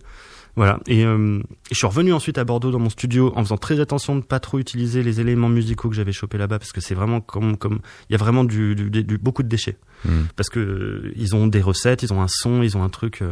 [0.57, 0.79] Voilà.
[0.87, 1.39] Et, euh,
[1.71, 4.41] je suis revenu ensuite à Bordeaux dans mon studio en faisant très attention de pas
[4.41, 7.79] trop utiliser les éléments musicaux que j'avais chopés là-bas parce que c'est vraiment comme comme
[8.09, 10.23] il y a vraiment du, du, beaucoup de déchets hmm.
[10.35, 13.23] parce que euh, ils ont des recettes, ils ont un son, ils ont un truc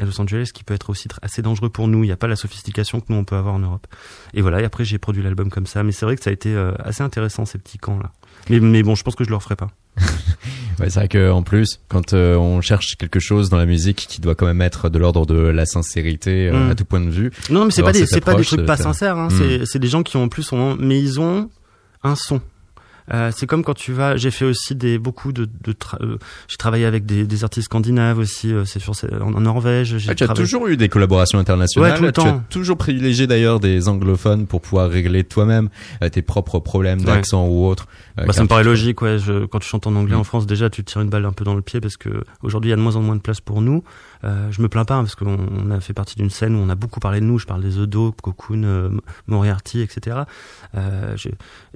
[0.00, 2.02] à Los Angeles qui peut être aussi assez dangereux pour nous.
[2.02, 3.86] Il n'y a pas la sophistication que nous on peut avoir en Europe.
[4.34, 4.60] Et voilà.
[4.60, 5.84] Et après j'ai produit l'album comme ça.
[5.84, 8.10] Mais c'est vrai que ça a été assez intéressant ces petits camps là.
[8.50, 9.70] Mais, mais bon, je pense que je le referai pas.
[10.80, 14.06] ouais, c'est vrai que en plus, quand euh, on cherche quelque chose dans la musique
[14.08, 16.70] qui doit quand même être de l'ordre de la sincérité euh, mm.
[16.70, 17.30] à tout point de vue.
[17.50, 19.16] Non, mais c'est pas des, c'est pas des trucs pas sincères.
[19.16, 19.28] Hein.
[19.30, 19.64] Mm.
[19.66, 21.50] C'est, des gens qui ont en plus, mais ils ont
[22.02, 22.40] un son.
[23.12, 24.16] Euh, c'est comme quand tu vas.
[24.16, 25.44] J'ai fait aussi des beaucoup de.
[25.44, 28.52] de euh, j'ai travaillé avec des, des, artistes scandinaves aussi.
[28.52, 29.96] Euh, c'est sur en, en, Norvège.
[30.08, 31.92] Ah, tu as toujours eu des collaborations internationales.
[31.92, 35.68] Ouais, tout le tu as toujours privilégié d'ailleurs des anglophones pour pouvoir régler toi-même
[36.10, 37.86] tes propres problèmes d'accent ou autre.
[38.16, 39.02] bah, ça me paraît logique.
[39.02, 39.18] Ouais.
[39.18, 40.20] Je, quand tu chantes en anglais mm.
[40.20, 42.24] en France, déjà tu te tires une balle un peu dans le pied parce que
[42.42, 43.84] aujourd'hui il y a de moins en moins de place pour nous.
[44.26, 46.68] Euh, je me plains pas hein, parce qu'on a fait partie d'une scène où on
[46.68, 47.38] a beaucoup parlé de nous.
[47.38, 48.90] Je parle des Odo, Cocoon, euh,
[49.26, 50.22] Moriarty, etc.
[50.74, 51.28] Euh, je,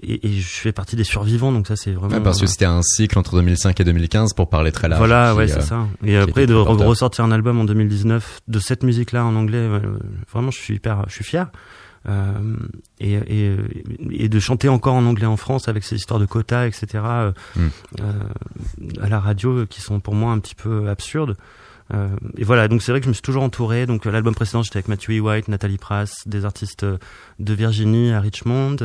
[0.02, 2.20] et, et, je fais partie des survivants, donc ça c'est vraiment.
[2.20, 4.98] parce que c'était un cycle entre 2005 et 2015 pour parler très large.
[4.98, 5.86] Voilà, ouais, c'est ça.
[6.04, 9.68] Et après de ressortir un album en 2019 de cette musique-là en anglais,
[10.32, 11.46] vraiment, je suis hyper, je suis fier.
[12.08, 12.56] Euh,
[12.98, 13.56] et, et,
[14.10, 16.86] et, de chanter encore en anglais en France avec ces histoires de quotas, etc.
[16.94, 19.02] Euh, mm.
[19.02, 21.36] à la radio qui sont pour moi un petit peu absurdes.
[21.92, 23.86] Euh, et voilà, donc c'est vrai que je me suis toujours entouré.
[23.86, 25.20] Donc euh, l'album précédent, j'étais avec Matthew E.
[25.20, 26.98] White, Nathalie Prass, des artistes euh,
[27.38, 28.76] de Virginie à Richmond.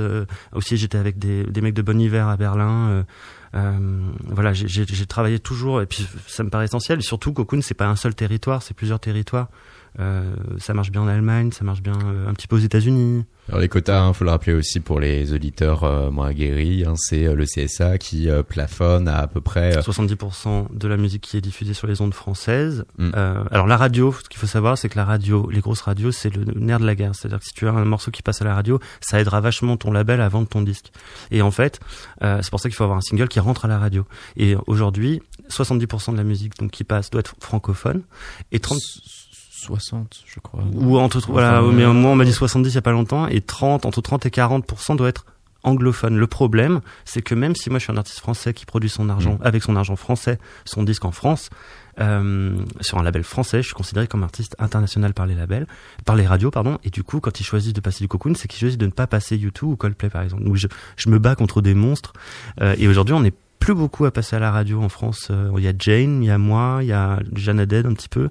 [0.53, 3.05] aussi, j'étais avec des, des mecs de Bon Hiver à Berlin.
[3.53, 6.99] voilà, j'ai travaillé toujours, et puis ça me paraît essentiel.
[6.99, 9.49] Et surtout, Cocoon, c'est pas un seul territoire, c'est plusieurs territoires.
[9.99, 13.25] Euh, ça marche bien en Allemagne, ça marche bien euh, un petit peu aux États-Unis.
[13.47, 16.83] Alors les quotas, il hein, faut le rappeler aussi pour les auditeurs euh, moins aguerris,
[16.83, 20.97] hein, c'est euh, le CSA qui euh, plafonne à à peu près 70% de la
[20.97, 22.85] musique qui est diffusée sur les ondes françaises.
[22.97, 23.11] Mm.
[23.51, 26.29] alors la radio, ce qu'il faut savoir, c'est que la radio, les grosses radios, c'est
[26.35, 27.13] le nerf de la guerre.
[27.13, 29.77] C'est-à-dire que si tu as un morceau qui passe à la radio, ça aidera vachement
[29.77, 30.91] ton label à vendre ton disque.
[31.31, 31.79] Et en fait,
[32.21, 34.05] c'est pour ça qu'il faut avoir un single qui rentre à la radio.
[34.37, 38.03] Et aujourd'hui, 70% de la musique donc qui passe doit être francophone
[38.51, 38.79] et 30
[39.65, 40.63] 60, je crois.
[40.73, 43.41] Ou entre, voilà, mais moi on m'a dit 70 il y a pas longtemps, et
[43.41, 45.25] 30, entre 30 et 40% doit être
[45.63, 46.15] anglophone.
[46.17, 49.09] Le problème, c'est que même si moi je suis un artiste français qui produit son
[49.09, 49.39] argent, Mm.
[49.47, 51.49] avec son argent français, son disque en France,
[51.99, 55.65] euh, sur un label français, je suis considéré comme artiste international par les labels,
[56.05, 58.47] par les radios, pardon, et du coup, quand ils choisissent de passer du cocoon, c'est
[58.47, 60.43] qu'ils choisissent de ne pas passer U2 ou Coldplay, par exemple.
[60.43, 62.13] Donc je, je me bats contre des monstres,
[62.61, 65.29] euh, et aujourd'hui on n'est plus beaucoup à passer à la radio en France.
[65.31, 67.93] Euh, Il y a Jane, il y a moi, il y a Jeanne Haddad un
[67.93, 68.29] petit peu.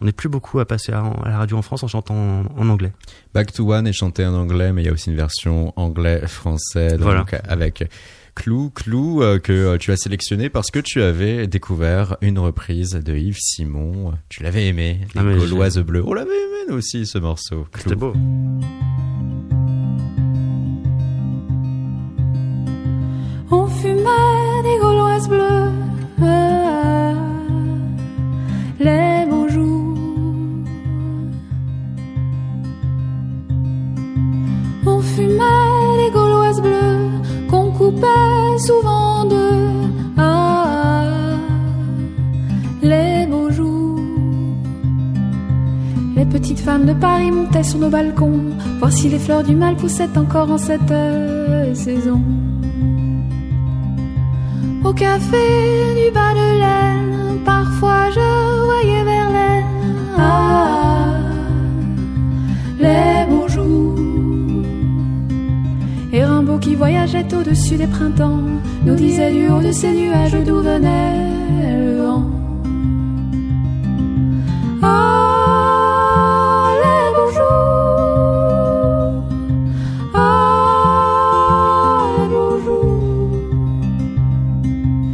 [0.00, 2.44] On n'est plus beaucoup à passer à, à, la radio en France en chantant en,
[2.56, 2.92] en, anglais.
[3.34, 6.92] Back to One est chanté en anglais, mais il y a aussi une version anglais-français,
[6.92, 7.24] donc Voilà.
[7.48, 7.88] avec
[8.34, 12.90] Clou, Clou euh, que euh, tu as sélectionné parce que tu avais découvert une reprise
[12.92, 14.12] de Yves Simon.
[14.28, 16.04] Tu l'avais aimé, Les Ah, mais Gauloises Bleues.
[16.06, 17.66] On l'avait aimé nous aussi ce morceau.
[17.78, 18.12] C'était beau.
[23.50, 25.05] On fumait des gauloises
[38.58, 39.70] souvent en deux,
[40.16, 41.04] ah,
[42.82, 44.00] les beaux jours.
[46.16, 48.40] Les petites femmes de Paris montaient sur nos balcons,
[48.78, 52.20] voir si les fleurs du mal poussaient encore en cette euh, saison.
[54.84, 55.46] Au café
[56.00, 59.64] du bas de laine, parfois je voyais Verlaine.
[60.18, 60.66] Ah,
[66.60, 68.40] Qui voyageait au-dessus des printemps,
[68.84, 71.28] nous disait du haut de ces nuages d'où venait
[71.84, 72.30] le vent.
[74.82, 75.36] Ah.
[80.14, 80.46] Ah.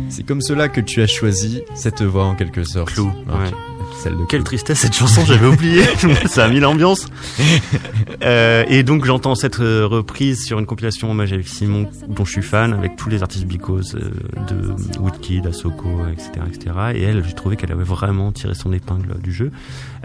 [0.08, 2.92] C'est comme cela que tu as choisi cette voix en quelque sorte.
[2.92, 3.50] Clou, ouais.
[4.02, 5.82] Celle de Quelle tristesse cette chanson, j'avais oublié.
[6.26, 7.06] Ça a mis l'ambiance.
[8.24, 12.32] Euh, et donc j'entends cette euh, reprise sur une compilation hommage Yves Simon dont je
[12.32, 14.12] suis fan avec tous les artistes bicos euh,
[14.48, 16.76] de Woodkid, Asoko, etc., etc.
[16.94, 19.50] Et elle, j'ai trouvé qu'elle avait vraiment tiré son épingle du jeu.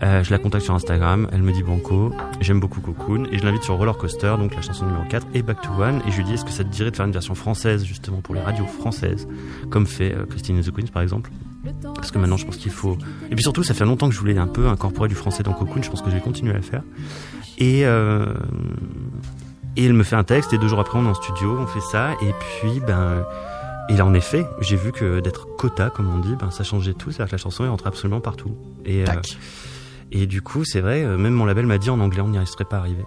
[0.01, 3.63] Je la contacte sur Instagram, elle me dit banco, j'aime beaucoup Cocoon et je l'invite
[3.63, 6.23] sur Roller Coaster, donc la chanson numéro 4 et Back to One et je lui
[6.23, 8.65] dis est-ce que ça te dirait de faire une version française justement pour les radios
[8.65, 9.27] françaises
[9.69, 11.32] comme fait euh, Christine the Queens par exemple?
[11.95, 12.97] Parce que maintenant je pense qu'il faut
[13.32, 15.53] et puis surtout ça fait longtemps que je voulais un peu incorporer du français dans
[15.53, 16.84] Cocoon je pense que je vais continuer à le faire
[17.58, 18.34] et euh,
[19.76, 21.67] et elle me fait un texte et deux jours après on est en studio on
[21.67, 23.26] fait ça et puis ben
[23.89, 26.93] et là en effet j'ai vu que d'être quota comme on dit ben ça changeait
[26.93, 28.56] tout c'est à dire que la chanson est rentrée absolument partout.
[28.86, 29.13] Et euh,
[30.12, 32.48] et du coup c'est vrai euh, même mon label m'a dit en anglais on n'y
[32.48, 33.04] serait pas arrivé.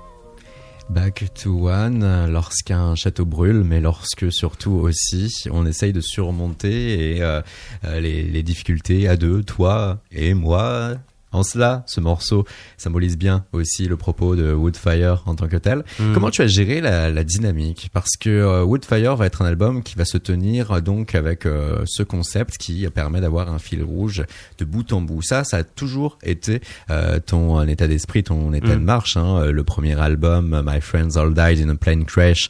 [0.91, 7.23] Back to One, lorsqu'un château brûle, mais lorsque surtout aussi on essaye de surmonter et,
[7.23, 7.43] euh,
[7.85, 10.97] euh, les, les difficultés à deux, toi et moi.
[11.33, 12.45] En cela, ce morceau
[12.77, 15.85] symbolise bien aussi le propos de Woodfire en tant que tel.
[15.99, 16.13] Mm.
[16.15, 17.89] Comment tu as géré la, la dynamique?
[17.93, 21.47] Parce que euh, Woodfire va être un album qui va se tenir euh, donc avec
[21.47, 24.25] euh, ce concept qui permet d'avoir un fil rouge
[24.59, 25.23] de bout en bout.
[25.23, 28.85] Ça, ça a toujours été euh, ton état d'esprit, ton état de Mm.
[28.85, 29.17] marche.
[29.17, 29.47] Hein.
[29.51, 32.49] Le premier album, My Friends All Died in a Plane Crash.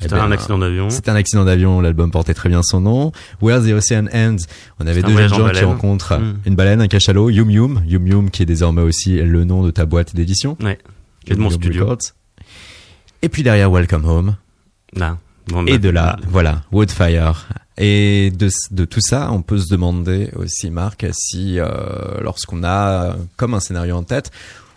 [0.00, 2.80] Eh c'était ben, un accident d'avion C'était un accident d'avion, l'album portait très bien son
[2.80, 3.12] nom.
[3.42, 4.44] Where the Ocean Ends,
[4.80, 6.36] on avait deux jeunes gens qui rencontrent Mm.
[6.46, 9.70] une baleine, un cachalot, Yum Yum, Yum Yum qui est désormais aussi le nom de
[9.70, 10.56] ta boîte d'édition.
[10.62, 10.78] ouais
[11.26, 12.12] et de mon studio Records.
[13.22, 14.36] Et puis derrière Welcome Home.
[14.94, 17.46] là Bon, Et bah, de là, voilà, Woodfire.
[17.78, 21.66] Et de, de tout ça, on peut se demander aussi, Marc, si euh,
[22.20, 24.30] lorsqu'on a comme un scénario en tête,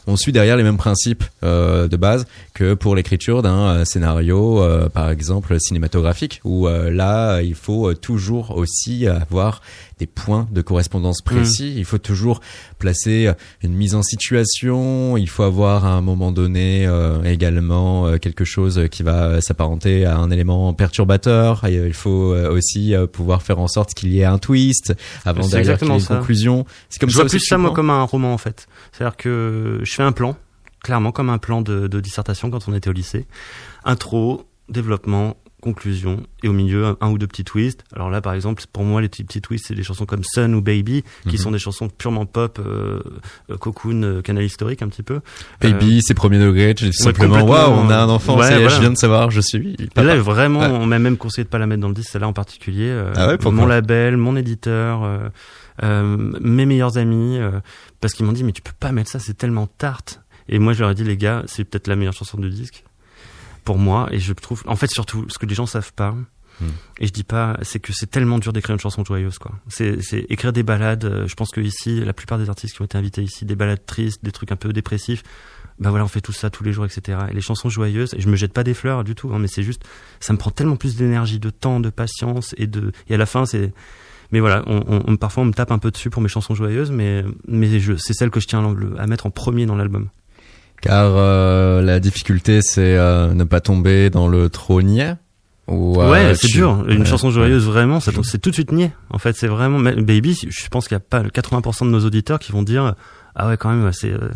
[0.07, 4.61] on suit derrière les mêmes principes euh, de base que pour l'écriture d'un euh, scénario,
[4.61, 9.61] euh, par exemple cinématographique, où euh, là, il faut toujours aussi avoir
[9.99, 11.73] des points de correspondance précis.
[11.77, 12.41] Il faut toujours
[12.79, 15.15] placer une mise en situation.
[15.15, 16.89] Il faut avoir à un moment donné
[17.23, 21.67] également quelque chose qui va s'apparenter à un élément perturbateur.
[21.69, 25.99] Il faut aussi pouvoir faire en sorte qu'il y ait un twist avant ait exactement
[25.99, 26.65] une conclusion.
[26.89, 28.65] C'est comme je ça vois plus ça moi comme un roman en fait.
[28.91, 30.37] C'est-à-dire que je fais un plan,
[30.81, 33.25] clairement comme un plan de, de dissertation quand on était au lycée.
[33.83, 37.83] Intro, développement, conclusion, et au milieu un, un ou deux petits twists.
[37.93, 40.55] Alors là, par exemple, pour moi, les petits, petits twists, c'est des chansons comme Sun
[40.55, 41.37] ou Baby, qui Mhm.
[41.37, 42.99] sont des chansons purement pop, euh,
[43.51, 45.19] euh, cocoon, euh, canal historique un petit peu.
[45.59, 48.69] Baby, c'est premier degré, tu dis simplement, waouh, on a un enfant, ouais, voilà.
[48.69, 49.75] je viens de savoir, je suis.
[49.93, 50.03] Papa.
[50.03, 50.67] là, vraiment, Ouais.
[50.67, 52.89] on m'a même conseillé de pas la mettre dans le disque, celle-là en particulier.
[53.15, 55.03] Ah mon label, mon éditeur,
[55.83, 57.37] mes meilleurs amis,
[58.01, 60.21] parce qu'ils m'ont dit, mais tu peux pas mettre ça, c'est tellement tarte.
[60.49, 62.83] Et moi, je leur ai dit, les gars, c'est peut-être la meilleure chanson du disque
[63.63, 64.09] pour moi.
[64.11, 66.11] Et je trouve, en fait, surtout, ce que les gens savent pas.
[66.59, 66.65] Hmm.
[66.99, 69.51] Et je dis pas, c'est que c'est tellement dur d'écrire une chanson joyeuse, quoi.
[69.69, 71.05] C'est, c'est écrire des balades.
[71.05, 73.55] euh, Je pense que ici, la plupart des artistes qui ont été invités ici, des
[73.55, 75.23] balades tristes, des trucs un peu dépressifs.
[75.79, 77.17] Ben voilà, on fait tout ça tous les jours, etc.
[77.31, 79.47] Et les chansons joyeuses, et je me jette pas des fleurs du tout, hein, mais
[79.47, 79.83] c'est juste,
[80.19, 83.25] ça me prend tellement plus d'énergie, de temps, de patience, et de, et à la
[83.25, 83.73] fin, c'est,
[84.31, 86.91] mais voilà, on, on- parfois on me tape un peu dessus pour mes chansons joyeuses,
[86.91, 87.67] mais, mais
[87.97, 90.07] c'est celle que je tiens à mettre en premier dans l'album.
[90.81, 95.13] Car euh, la difficulté, c'est euh, ne pas tomber dans le trop niais.
[95.67, 96.83] Ou, euh, ouais, c'est tu- dur.
[96.89, 98.91] Une Ouais, chanson joyeuse, vraiment, ça, c'est tout de suite niais.
[99.11, 102.39] En fait, c'est vraiment, Baby, je pense qu'il y a pas 80% de nos auditeurs
[102.39, 102.95] qui vont dire,
[103.35, 104.29] ah ouais, quand même, c'est, euh,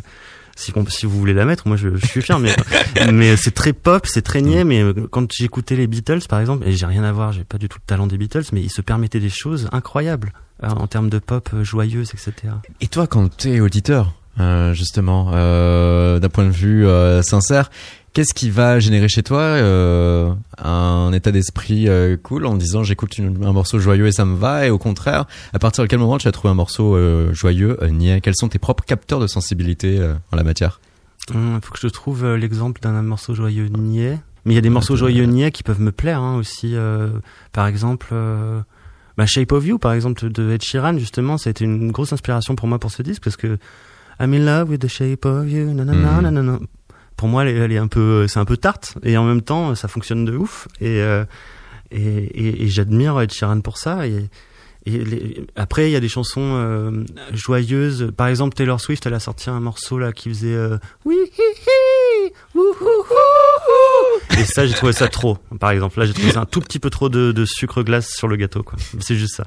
[0.56, 2.56] si, si vous voulez la mettre, moi je, je suis fier, mais,
[3.12, 6.68] mais c'est très pop, c'est très niais, mais euh, quand j'écoutais les Beatles, par exemple,
[6.68, 8.72] et j'ai rien à voir, j'ai pas du tout le talent des Beatles, mais ils
[8.72, 12.54] se permettaient des choses incroyables, euh, en termes de pop euh, joyeuse, etc.
[12.80, 17.70] Et toi, quand t'es auditeur, euh, justement, euh, d'un point de vue euh, sincère,
[18.15, 23.19] qu'est-ce qui va générer chez toi euh, un état d'esprit euh, cool en disant j'écoute
[23.19, 26.17] un morceau joyeux et ça me va et au contraire, à partir de quel moment
[26.17, 28.21] tu as trouvé un morceau euh, joyeux, niais?
[28.21, 30.01] Quels sont tes propres capteurs de sensibilité
[30.32, 30.80] en la matière?
[31.34, 34.17] Hum, faut que je trouve l'exemple d'un morceau joyeux niais.
[34.45, 36.75] Mais il y a des morceaux joyeux niais qui peuvent me plaire hein, aussi.
[37.51, 38.15] par exemple,
[39.17, 42.13] bah, Shape of You, par exemple, de Ed Sheeran, justement, ça a été une grosse
[42.13, 43.58] inspiration pour moi pour ce disque parce que
[44.21, 45.73] I'm in love with the shape of you.
[45.73, 46.60] nanana, nanana.
[47.17, 49.88] Pour moi, elle est, un peu, c'est un peu tarte et en même temps, ça
[49.88, 50.67] fonctionne de ouf.
[50.82, 51.23] Et euh,
[51.91, 54.06] et, et, et j'admire Ed Sheeran pour ça.
[54.08, 54.28] Et,
[54.86, 58.12] et les- après, il y a des chansons euh, joyeuses.
[58.17, 61.41] Par exemple, Taylor Swift, elle a sorti un morceau là qui faisait euh, oui hi,
[61.41, 62.05] hi.
[64.38, 65.38] Et ça, j'ai trouvé ça trop.
[65.60, 68.10] Par exemple, là, j'ai trouvé ça un tout petit peu trop de, de sucre glace
[68.15, 68.63] sur le gâteau.
[68.63, 68.78] quoi.
[69.00, 69.46] C'est juste ça.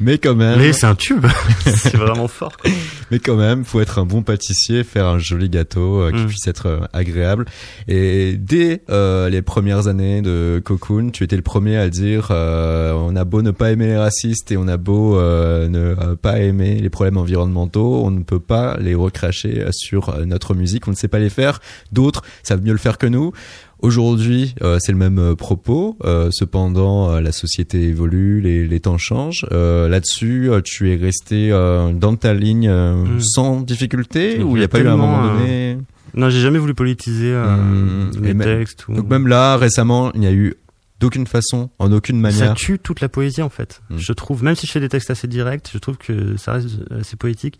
[0.00, 1.26] Mais quand même, Mais c'est un tube.
[1.64, 2.56] c'est vraiment fort.
[2.56, 2.68] quoi.
[3.12, 6.26] mais quand même, faut être un bon pâtissier, faire un joli gâteau euh, qui Mm.
[6.26, 7.44] puisse être euh, agréable.
[7.86, 13.14] Et dès euh, les premières années de Cocoon, tu étais le premier à dire on
[13.16, 16.90] a beau ne pas aimer les racistes et on a beau ne pas aimer les
[16.90, 21.18] problèmes environnementaux, on ne peut pas les recracher sur notre musique, on ne sait pas
[21.18, 21.60] les faire.
[21.92, 23.32] D'autres savent mieux le faire que nous.
[23.80, 25.96] Aujourd'hui, euh, c'est le même euh, propos.
[26.04, 29.44] euh, cependant, la société évolue, les, les temps changent.
[29.52, 33.20] Euh, Là-dessus, tu es resté dans ta ligne Mm.
[33.20, 35.78] sans difficulté, ou il n'y a pas eu un tellement, moment donné
[36.14, 38.10] Non, j'ai jamais voulu politiser euh, Mm.
[38.22, 38.86] les textes.
[38.88, 38.94] Ou...
[38.94, 40.54] Donc même là, récemment, il n'y a eu
[41.00, 42.54] d'aucune façon, en aucune Ça manière.
[42.54, 43.82] tue toute la poésie en fait.
[43.90, 43.96] Mm.
[43.98, 46.68] Je trouve, même si je fais des textes assez directs, je trouve que ça reste
[46.98, 47.58] assez poétique.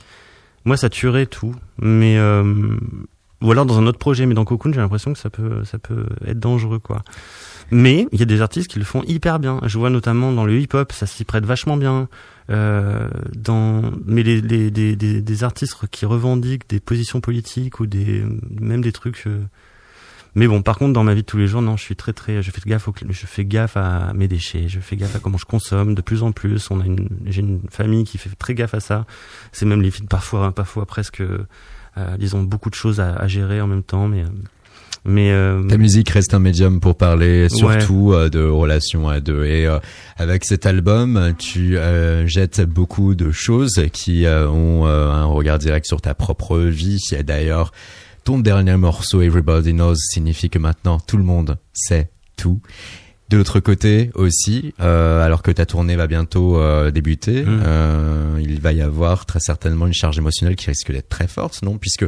[0.64, 1.54] Moi, ça tuerait tout.
[1.80, 2.16] Mais
[3.42, 5.78] ou alors dans un autre projet, mais dans Cocoon, j'ai l'impression que ça peut, ça
[5.78, 7.02] peut être dangereux quoi.
[7.70, 9.60] Mais il y a des artistes qui le font hyper bien.
[9.64, 12.08] Je vois notamment dans le hip-hop, ça s'y prête vachement bien.
[12.50, 17.86] Euh, dans, mais les, les, des, des, des artistes qui revendiquent des positions politiques ou
[17.86, 18.24] des,
[18.60, 19.26] même des trucs.
[19.26, 19.42] euh,
[20.34, 22.12] mais bon, par contre, dans ma vie de tous les jours, non, je suis très
[22.12, 25.18] très, je fais gaffe, au, je fais gaffe à mes déchets, je fais gaffe à
[25.18, 26.70] comment je consomme de plus en plus.
[26.70, 29.06] On a une, j'ai une famille qui fait très gaffe à ça.
[29.52, 31.22] C'est même limite parfois, parfois presque,
[31.98, 34.24] euh, disons beaucoup de choses à, à gérer en même temps, mais,
[35.04, 39.44] mais euh, Ta musique reste un médium pour parler surtout euh, de relations à deux.
[39.44, 39.78] Et euh,
[40.16, 46.00] avec cet album, tu euh, jettes beaucoup de choses qui ont un regard direct sur
[46.00, 47.00] ta propre vie.
[47.12, 47.72] Et D'ailleurs,
[48.24, 52.60] ton dernier morceau, Everybody Knows, signifie que maintenant tout le monde sait tout.
[53.32, 57.62] De l'autre côté aussi, euh, alors que ta tournée va bientôt euh, débuter, Mm.
[57.64, 61.62] euh, il va y avoir très certainement une charge émotionnelle qui risque d'être très forte,
[61.62, 61.78] non?
[61.78, 62.04] Puisque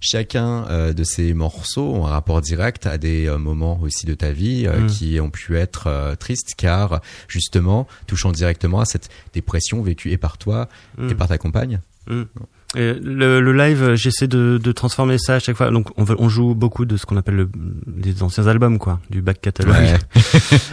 [0.00, 4.66] chacun de ces morceaux ont un rapport direct à des moments aussi de ta vie
[4.66, 4.86] euh, Mm.
[4.88, 10.38] qui ont pu être tristes, car justement touchant directement à cette dépression vécue et par
[10.38, 10.68] toi
[11.08, 11.78] et par ta compagne.
[12.76, 15.70] Le, le live, j'essaie de, de transformer ça à chaque fois.
[15.70, 17.48] Donc, on, veut- on joue beaucoup de ce qu'on appelle le,
[18.02, 19.76] les anciens albums, quoi, du back catalogue.
[19.76, 20.18] Ouais.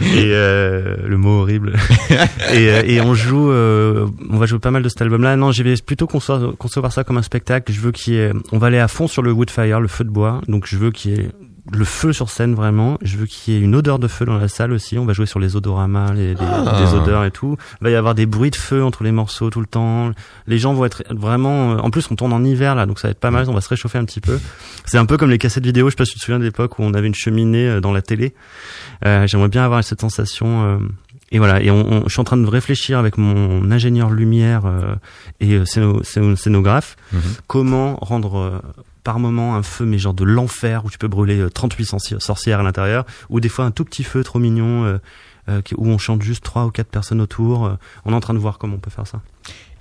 [0.16, 1.74] et euh, le mot horrible.
[2.52, 5.36] et, euh, et on joue, euh, on va jouer pas mal de cet album-là.
[5.36, 7.72] Non, je vais plutôt concevoir, concevoir ça comme un spectacle.
[7.72, 10.02] Je veux qu'il y ait, on va aller à fond sur le woodfire, le feu
[10.02, 10.40] de bois.
[10.48, 11.28] Donc, je veux qu'il y ait
[11.70, 12.98] le feu sur scène vraiment.
[13.02, 14.98] Je veux qu'il y ait une odeur de feu dans la salle aussi.
[14.98, 16.80] On va jouer sur les odoramas, les, les, Ah.
[16.80, 17.56] les odeurs et tout.
[17.80, 20.10] Il va y avoir des bruits de feu entre les morceaux tout le temps.
[20.48, 21.74] Les gens vont être vraiment.
[21.74, 23.48] euh, En plus, on tourne en hiver là, donc ça va être pas mal.
[23.48, 24.40] On va se réchauffer un petit peu.
[24.86, 25.86] C'est un peu comme les cassettes vidéo.
[25.86, 27.80] Je sais pas si tu te souviens de l'époque où on avait une cheminée euh,
[27.80, 28.34] dans la télé.
[29.04, 30.64] Euh, J'aimerais bien avoir cette sensation.
[30.64, 30.78] euh,
[31.30, 34.66] et voilà, et on, on- je suis en train de réfléchir avec mon ingénieur lumière
[34.66, 34.96] euh,
[35.40, 37.20] et scéno- scéno- scénographe Mhm.
[37.46, 38.60] comment rendre
[39.04, 42.20] par moment un feu mais genre de l'enfer où tu peux brûler euh, 38 sorci-
[42.20, 44.98] sorcières à l'intérieur ou des fois un tout petit feu trop mignon euh,
[45.48, 47.66] euh, où on chante juste trois ou quatre personnes autour.
[47.66, 47.74] euh,
[48.04, 49.20] on est en train de voir comment on peut faire ça.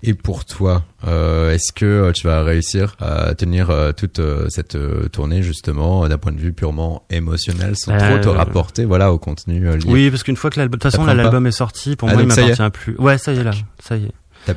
[0.04, 4.48] Et pour toi, euh, est-ce que euh, tu vas réussir à tenir euh, toute euh,
[4.50, 8.36] cette euh, tournée justement euh, d'un point de vue purement émentionnel sans Euh, trop te
[8.36, 9.84] rapporter voilà au contenu euh, lié?
[9.86, 12.14] Oui, parce qu'une fois que l'album, de toute façon là, l'album est sorti, pour Ah,
[12.14, 12.96] moi il m'appartient plus.
[12.98, 14.12] Ouais, ça y est là, ça y est.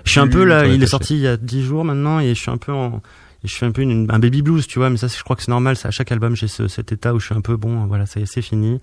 [0.07, 2.35] Je suis un peu là, il est sorti il y a 10 jours maintenant et
[2.35, 3.03] je suis un peu en
[3.45, 5.51] je fais un peu un baby blues, tu vois, mais ça je crois que c'est
[5.51, 7.86] normal, c'est à chaque album j'ai ce, cet état où je suis un peu bon,
[7.86, 8.80] voilà, ça y est, c'est fini.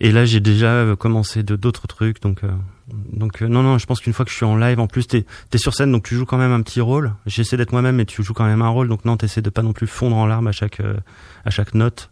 [0.00, 2.50] Et là, j'ai déjà euh, commencé d'autres trucs donc euh,
[3.12, 5.06] donc euh, non non, je pense qu'une fois que je suis en live en plus
[5.06, 7.14] t'es es sur scène donc tu joues quand même un petit rôle.
[7.26, 9.62] J'essaie d'être moi-même mais tu joues quand même un rôle donc non, t'essaies de pas
[9.62, 10.80] non plus fondre en larmes à chaque
[11.44, 12.10] à chaque note.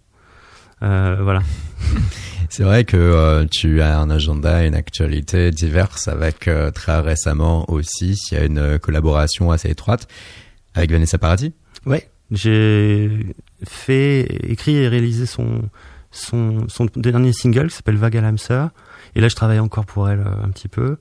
[0.80, 1.40] Voilà.
[2.50, 8.34] C'est vrai que tu as un agenda, une actualité diverse avec très récemment aussi, il
[8.34, 10.08] y a une collaboration assez étroite
[10.74, 11.54] avec Vanessa Paradis.
[11.86, 13.10] Ouais, j'ai
[13.64, 15.62] fait, écrit et réalisé son
[16.10, 18.36] son son dernier single qui s'appelle Vague à l'âme.
[19.16, 20.96] Et là, je travaille encore pour elle euh, un petit peu.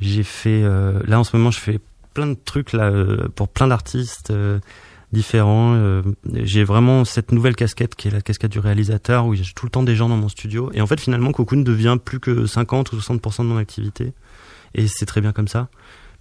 [0.00, 1.80] J'ai fait, euh, là en ce moment, je fais
[2.14, 4.58] plein de trucs là euh, pour plein d'artistes euh,
[5.12, 5.74] différents.
[5.74, 6.02] Euh,
[6.44, 9.70] j'ai vraiment cette nouvelle casquette qui est la casquette du réalisateur où j'ai tout le
[9.70, 10.70] temps des gens dans mon studio.
[10.74, 14.12] Et en fait, finalement, Cocoon devient plus que 50 ou 60% de mon activité.
[14.74, 15.68] Et c'est très bien comme ça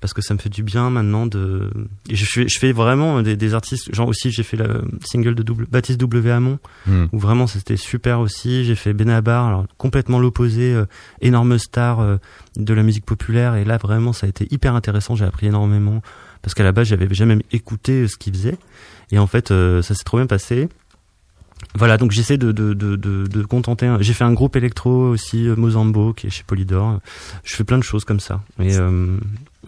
[0.02, 1.70] parce que ça me fait du bien maintenant de
[2.10, 5.44] je fais je fais vraiment des, des artistes genre aussi j'ai fait le single de
[5.44, 7.06] double Baptiste W Hamon Hmm.
[7.12, 10.86] où vraiment c'était super aussi j'ai fait Benabar alors complètement l'opposé euh,
[11.22, 12.18] énorme star euh,
[12.56, 16.02] de la musique populaire et là vraiment ça a été hyper intéressant j'ai appris énormément
[16.42, 18.58] parce qu'à la base j'avais jamais écouté ce qu'il faisait
[19.12, 20.70] et en fait euh, ça s'est trop bien passé
[21.76, 23.94] voilà, donc j'essaie de, de, de, de, de contenter.
[24.00, 27.00] J'ai fait un groupe électro aussi, euh, Mozambo, qui est chez Polydor.
[27.44, 28.42] Je fais plein de choses comme ça.
[28.60, 29.18] Et, euh,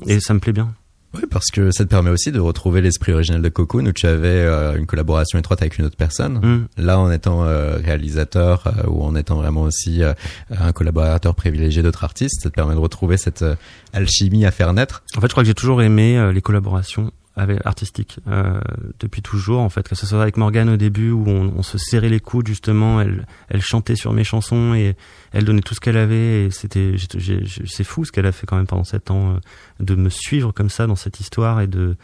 [0.08, 0.74] et ça me plaît bien.
[1.14, 4.08] Oui, parce que ça te permet aussi de retrouver l'esprit original de Cocoon où tu
[4.08, 6.36] avais euh, une collaboration étroite avec une autre personne.
[6.36, 6.68] Mm.
[6.78, 10.02] Là, en étant euh, réalisateur euh, ou en étant vraiment aussi
[10.50, 13.44] un collaborateur privilégié d'autres artistes, ça te permet de retrouver cette
[13.92, 15.04] alchimie à faire naître.
[15.18, 18.60] En fait, je crois que j'ai toujours aimé les collaborations avec, artistiques euh,
[19.00, 19.62] depuis toujours.
[19.62, 22.20] En fait, que ce soit avec Morgane au début où on, on se serrait les
[22.20, 24.96] coudes justement, elle, elle chantait sur mes chansons et
[25.32, 26.46] elle donnait tout ce qu'elle avait.
[26.46, 26.96] Et c'était,
[27.66, 29.40] c'est fou ce qu'elle a fait quand même pendant sept ans euh,
[29.80, 31.96] de me suivre comme ça dans cette histoire et de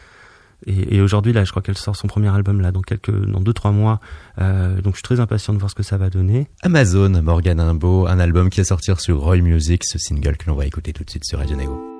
[0.65, 3.41] et, et aujourd'hui là, je crois qu'elle sort son premier album là dans quelques, dans
[3.41, 3.99] deux trois mois.
[4.39, 6.47] Euh, donc je suis très impatient de voir ce que ça va donner.
[6.63, 10.55] Amazon, Morgan Imbo, un album qui est sorti sur Roy Music, ce single que l'on
[10.55, 11.96] va écouter tout de suite sur Radio Néo.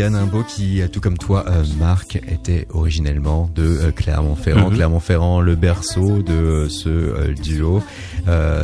[0.00, 4.70] Morgan Imbo qui, euh, tout comme toi, euh, Marc, était originellement de euh, Clermont-Ferrand.
[4.70, 4.76] Mhm.
[4.76, 7.82] Clermont-Ferrand, le berceau de euh, ce duo.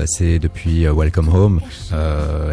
[0.07, 1.61] C'est depuis Welcome Home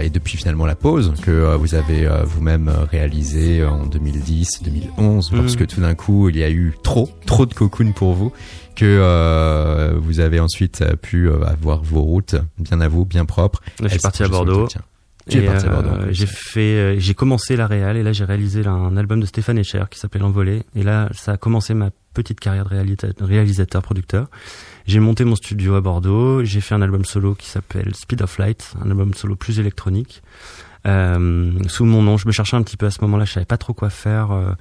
[0.01, 5.39] et depuis finalement la pause que vous avez vous-même réalisé en 2010-2011 Mhm.
[5.41, 8.31] lorsque tout d'un coup il y a eu trop, trop de cocoon pour vous
[8.75, 13.61] que vous avez ensuite pu avoir vos routes bien à vous, bien propres.
[13.79, 14.65] Là, je suis parti à Bordeaux.
[14.65, 14.92] au
[15.39, 16.07] euh.
[16.11, 19.25] J'ai fait, euh, j'ai commencé la réal et là j'ai réalisé là, un album de
[19.25, 20.63] Stéphane Echer qui s'appelle L'Envolée.
[20.75, 24.27] Et là, ça a commencé ma petite carrière de réalisa- réalisateur, producteur.
[24.85, 26.43] J'ai monté mon studio à Bordeaux.
[26.43, 30.21] J'ai fait un album solo qui s'appelle Speed of Light, un album solo plus électronique.
[30.85, 33.23] Euh, sous mon nom, je me cherchais un petit peu à ce moment-là.
[33.25, 34.31] Je savais pas trop quoi faire.
[34.31, 34.51] euh,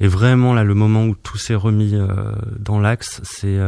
[0.00, 1.94] et vraiment là, le moment où tout s'est remis
[2.58, 3.58] dans l'axe, c'est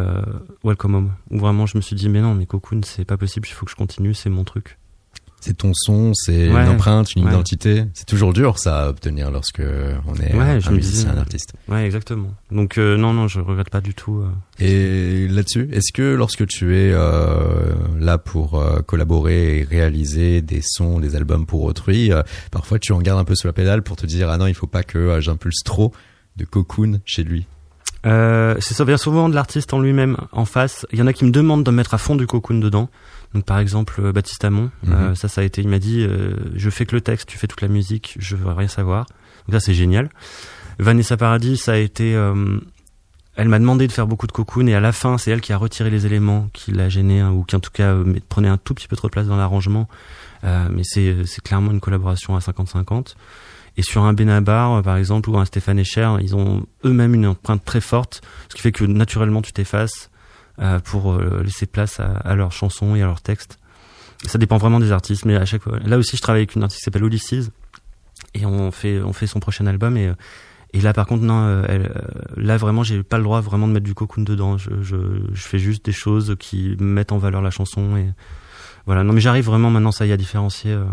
[0.65, 1.11] Welcome Home.
[1.31, 3.47] Où vraiment, je me suis dit mais non, mais Cocoon, c'est pas possible.
[3.49, 4.15] Il faut que je continue.
[4.15, 4.79] C'est mon truc.
[5.45, 7.31] C'est ton son, c'est Ouais, une empreinte, une ouais.
[7.33, 7.85] identité.
[7.95, 9.61] C'est toujours dur ça à obtenir lorsque
[10.07, 11.53] on est Ouais, un musicien, un artiste.
[11.69, 12.33] Ouais, exactement.
[12.53, 14.21] Donc euh, non, non, je regrette pas du tout.
[14.23, 14.31] euh.
[14.65, 21.01] Et là-dessus, est-ce que lorsque tu es euh, là pour collaborer et réaliser des sons,
[21.01, 22.13] des albums pour autrui,
[22.53, 24.55] parfois tu en gardes un peu sous la pédale pour te dire ah non il
[24.55, 25.93] faut pas que j'impulse trop
[26.37, 27.47] de cocoon chez lui.
[28.07, 30.87] Euh, c'est ça vient souvent de l'artiste en lui-même en face.
[30.93, 32.89] Il y en a qui me demandent de mettre à fond du cocoon dedans.
[33.35, 34.93] Donc par exemple euh, Baptiste Amon, Mhm.
[34.93, 37.39] euh, ça ça a été, il m'a dit euh, je fais que le texte, tu
[37.39, 39.07] fais toute la musique, je veux rien savoir.
[39.49, 40.11] Donc ça c'est génial.
[40.79, 42.59] Vanessa Paradis, ça a été, euh,
[43.37, 45.53] elle m'a demandé de faire beaucoup de cocoon et à la fin c'est elle qui
[45.53, 48.49] a retiré les éléments qui l'a gêné hein, ou qui en tout cas euh, prenait
[48.49, 49.89] un tout petit peu trop de place dans l'arrangement.
[50.45, 53.15] Euh, mais c'est c'est clairement une collaboration à 50-50.
[53.79, 57.65] Et sur un Benabar, par exemple, ou un Stéphane Echer, ils ont eux-mêmes une empreinte
[57.65, 58.21] très forte,
[58.51, 60.11] ce qui fait que naturellement tu t'effaces
[60.85, 63.59] pour euh, laisser place à, leurs chansons et à leurs textes.
[64.25, 65.79] Ça dépend vraiment des artistes, mais à chaque fois.
[65.85, 67.51] Là aussi, je travaille avec une artiste qui s'appelle Ulysses,
[68.35, 70.15] et on fait on fait son prochain album et euh,
[70.73, 72.01] et là par contre non, euh, elle, euh,
[72.37, 74.57] là vraiment j'ai pas le droit vraiment de mettre du cocoon dedans.
[74.57, 78.09] Je, je fais juste des choses qui mettent en valeur la chanson et
[78.87, 79.05] voilà.
[79.05, 80.73] Non mais j'arrive vraiment maintenant ça y est à différencier.
[80.73, 80.85] euh,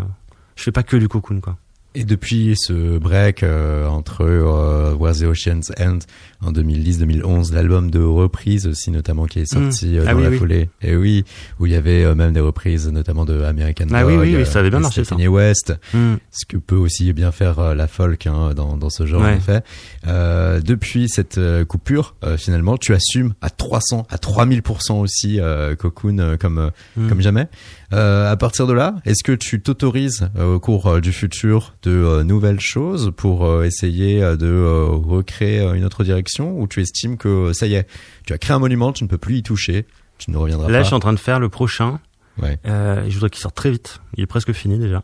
[0.56, 1.56] je fais pas que du cocoon quoi.
[1.94, 5.98] Et depuis ce break euh, entre euh, Where the Oceans End
[6.42, 10.30] en 2010-2011, l'album de reprises aussi notamment qui est sorti euh, Ah dans oui, la
[10.30, 10.38] oui.
[10.38, 10.68] foulée.
[10.82, 11.24] Et oui,
[11.58, 14.34] où il y avait euh, même des reprises notamment de American Ah Dog, oui, oui,
[14.36, 15.16] oui, euh, ça avait bien de marché, ça.
[15.16, 16.14] West, Hmm.
[16.30, 19.32] ce que peut aussi bien faire euh, la folk hein, dans, dans ce genre Ouais.
[19.32, 19.62] en effet.
[20.06, 25.74] Euh, depuis cette euh, coupure, euh, finalement, tu assumes à 300, à 3000% aussi euh,
[25.74, 27.08] Cocoon euh, comme euh, Hmm.
[27.08, 27.48] comme jamais.
[27.92, 31.74] Euh, à partir de là, est-ce que tu t'autorises euh, au cours euh, du futur
[31.82, 36.29] de euh, nouvelles choses pour euh, essayer euh, de euh, recréer euh, une autre direction
[36.38, 37.86] ou tu estimes que euh, ça y est,
[38.26, 39.86] tu as créé un monument, tu ne peux plus y toucher,
[40.18, 42.00] tu ne reviendras Là, pas je suis en train de faire le prochain.
[42.40, 42.58] Ouais.
[42.66, 44.00] Euh, je voudrais qu'il sorte très vite.
[44.16, 45.02] Il est presque fini déjà.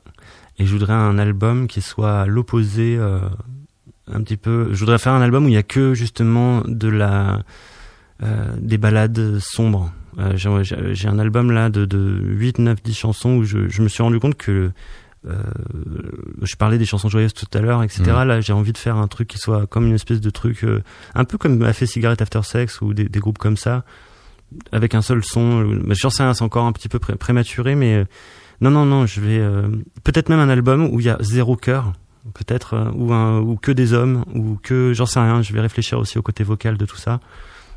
[0.59, 3.19] Et je voudrais un album qui soit à l'opposé, euh,
[4.11, 4.69] un petit peu.
[4.73, 7.43] Je voudrais faire un album où il y a que justement de la,
[8.23, 9.93] euh, des balades sombres.
[10.37, 14.03] J'ai- un album là de, de 8, 9, 10 chansons où je, je me suis
[14.03, 14.71] rendu compte que
[16.43, 18.03] je parlais des chansons joyeuses tout à l'heure, etc.
[18.07, 18.23] Mhm.
[18.29, 20.83] Là, j'ai envie de faire un truc qui soit comme une espèce de truc, euh,
[21.15, 23.85] un peu comme a fait Cigarette After Sex ou des, des groupes comme ça,
[24.73, 25.63] avec un seul son.
[25.63, 28.05] euh, Mais je sais rien, c'est encore un petit peu pré- prématuré, mais euh,
[28.61, 29.69] non, non, non, je vais euh,
[30.05, 31.93] peut-être même un album où il y a zéro cœur,
[32.35, 35.43] peut-être, euh, ou un ou que des hommes, ou que j'en sais rien.
[35.43, 37.21] Je vais réfléchir aussi au côté vocal de tout ça,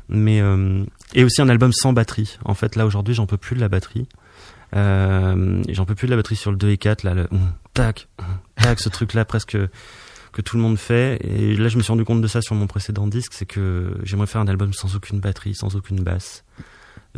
[0.08, 0.84] mais euh,
[1.14, 2.38] et aussi un album sans batterie.
[2.44, 4.06] En fait, là aujourd'hui, j'en peux plus de la batterie.
[4.76, 7.28] Euh, et j'en peux plus de la batterie sur le 2 et 4 là le
[7.74, 8.08] tac
[8.56, 9.56] tac ce truc là presque
[10.32, 11.18] que tout le monde fait.
[11.24, 13.94] Et là je me suis rendu compte de ça sur mon précédent disque c'est que
[14.04, 16.44] j'aimerais faire un album sans aucune batterie sans aucune basse.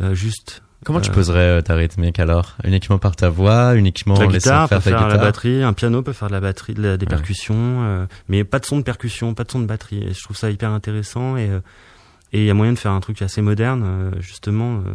[0.01, 2.57] Euh, juste Comment tu Euh, poserais euh, ta rythmique alors?
[2.65, 5.63] Uniquement par ta voix, uniquement en laissant peut faire ta faire la batterie.
[5.63, 7.09] Un piano peut faire de la batterie de la- des Ouais.
[7.09, 10.03] percussions euh, mais pas de son de percussion pas de son de batterie.
[10.03, 11.37] Et je trouve ça hyper intéressant.
[11.37, 11.59] Et euh,
[12.33, 14.93] et il y a moyen de faire un truc assez moderne euh, justement euh,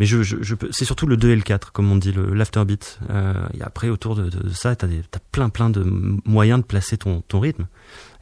[0.00, 2.98] mais je, je, je c'est surtout le 2 et le 4, comme on dit, l'afterbeat.
[3.10, 5.84] Euh, et après, autour de, de, ça, t'as des, t'as plein, plein de
[6.24, 7.66] moyens de placer ton, ton rythme.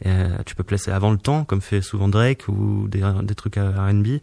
[0.05, 3.57] Euh, tu peux placer avant le temps, comme fait souvent Drake, ou des, des trucs
[3.59, 4.19] à R&B,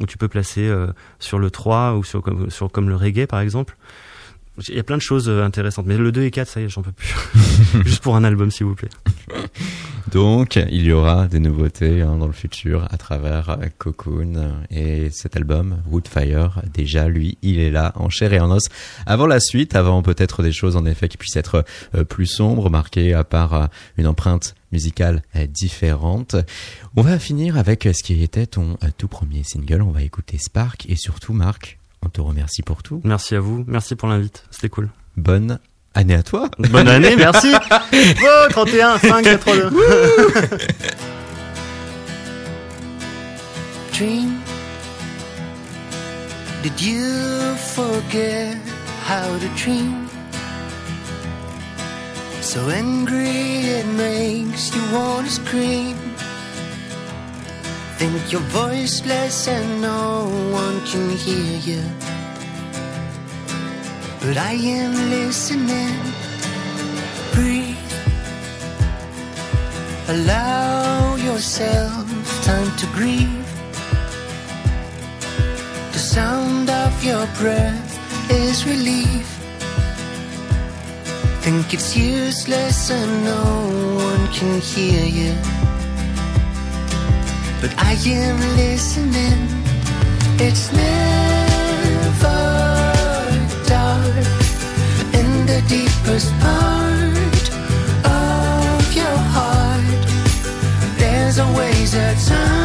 [0.00, 3.26] ou tu peux placer euh, sur le 3, ou sur, comme, sur, comme le reggae,
[3.26, 3.76] par exemple.
[4.68, 5.86] Il y a plein de choses euh, intéressantes.
[5.86, 7.14] Mais le 2 et 4, ça y est, j'en peux plus.
[7.84, 8.90] Juste pour un album, s'il vous plaît.
[10.12, 14.52] Donc, il y aura des nouveautés hein, dans le futur à travers euh, Cocoon euh,
[14.70, 16.60] et cet album Woodfire.
[16.74, 18.64] Déjà, lui, il est là en chair et en os.
[19.06, 21.64] Avant la suite, avant peut-être des choses en effet qui puissent être
[22.08, 26.34] plus sombres, marquées à part euh, une empreinte musicale différente.
[26.96, 29.82] On va finir avec ce qui était ton tout premier single.
[29.82, 33.00] On va écouter Spark et surtout, Marc, on te remercie pour tout.
[33.04, 33.64] Merci à vous.
[33.66, 34.44] Merci pour l'invite.
[34.50, 34.88] C'était cool.
[35.16, 35.58] Bonne
[35.94, 36.48] année à toi.
[36.58, 37.52] Bonne année, merci.
[37.92, 39.70] Oh, 31, 5, 4, 3, 2.
[43.92, 44.40] dream?
[46.62, 48.56] Did you forget
[49.04, 50.08] how to dream?
[52.40, 56.11] So angry it makes you wanna scream.
[58.02, 61.82] Think you're voiceless and no one can hear you.
[64.20, 65.94] But I am listening.
[67.32, 67.92] Breathe.
[70.08, 72.04] Allow yourself
[72.42, 73.48] time to grieve.
[75.92, 77.92] The sound of your breath
[78.32, 79.28] is relief.
[81.44, 83.44] Think it's useless and no
[83.94, 85.61] one can hear you.
[87.62, 89.46] But I am listening.
[90.40, 92.40] It's never
[93.68, 94.26] dark
[95.14, 97.44] in the deepest part
[98.04, 100.02] of your heart.
[100.98, 102.61] There's always a tiny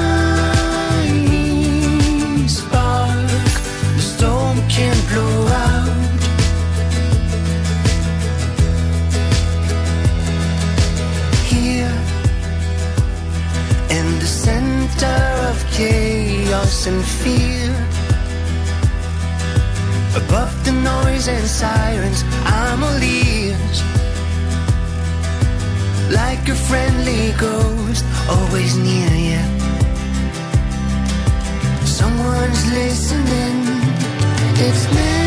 [16.68, 17.72] chaos and fear.
[20.16, 23.82] Above the noise and sirens, I'm a ears.
[26.12, 29.44] Like a friendly ghost, always near you.
[31.86, 33.58] Someone's listening.
[34.60, 35.27] It's never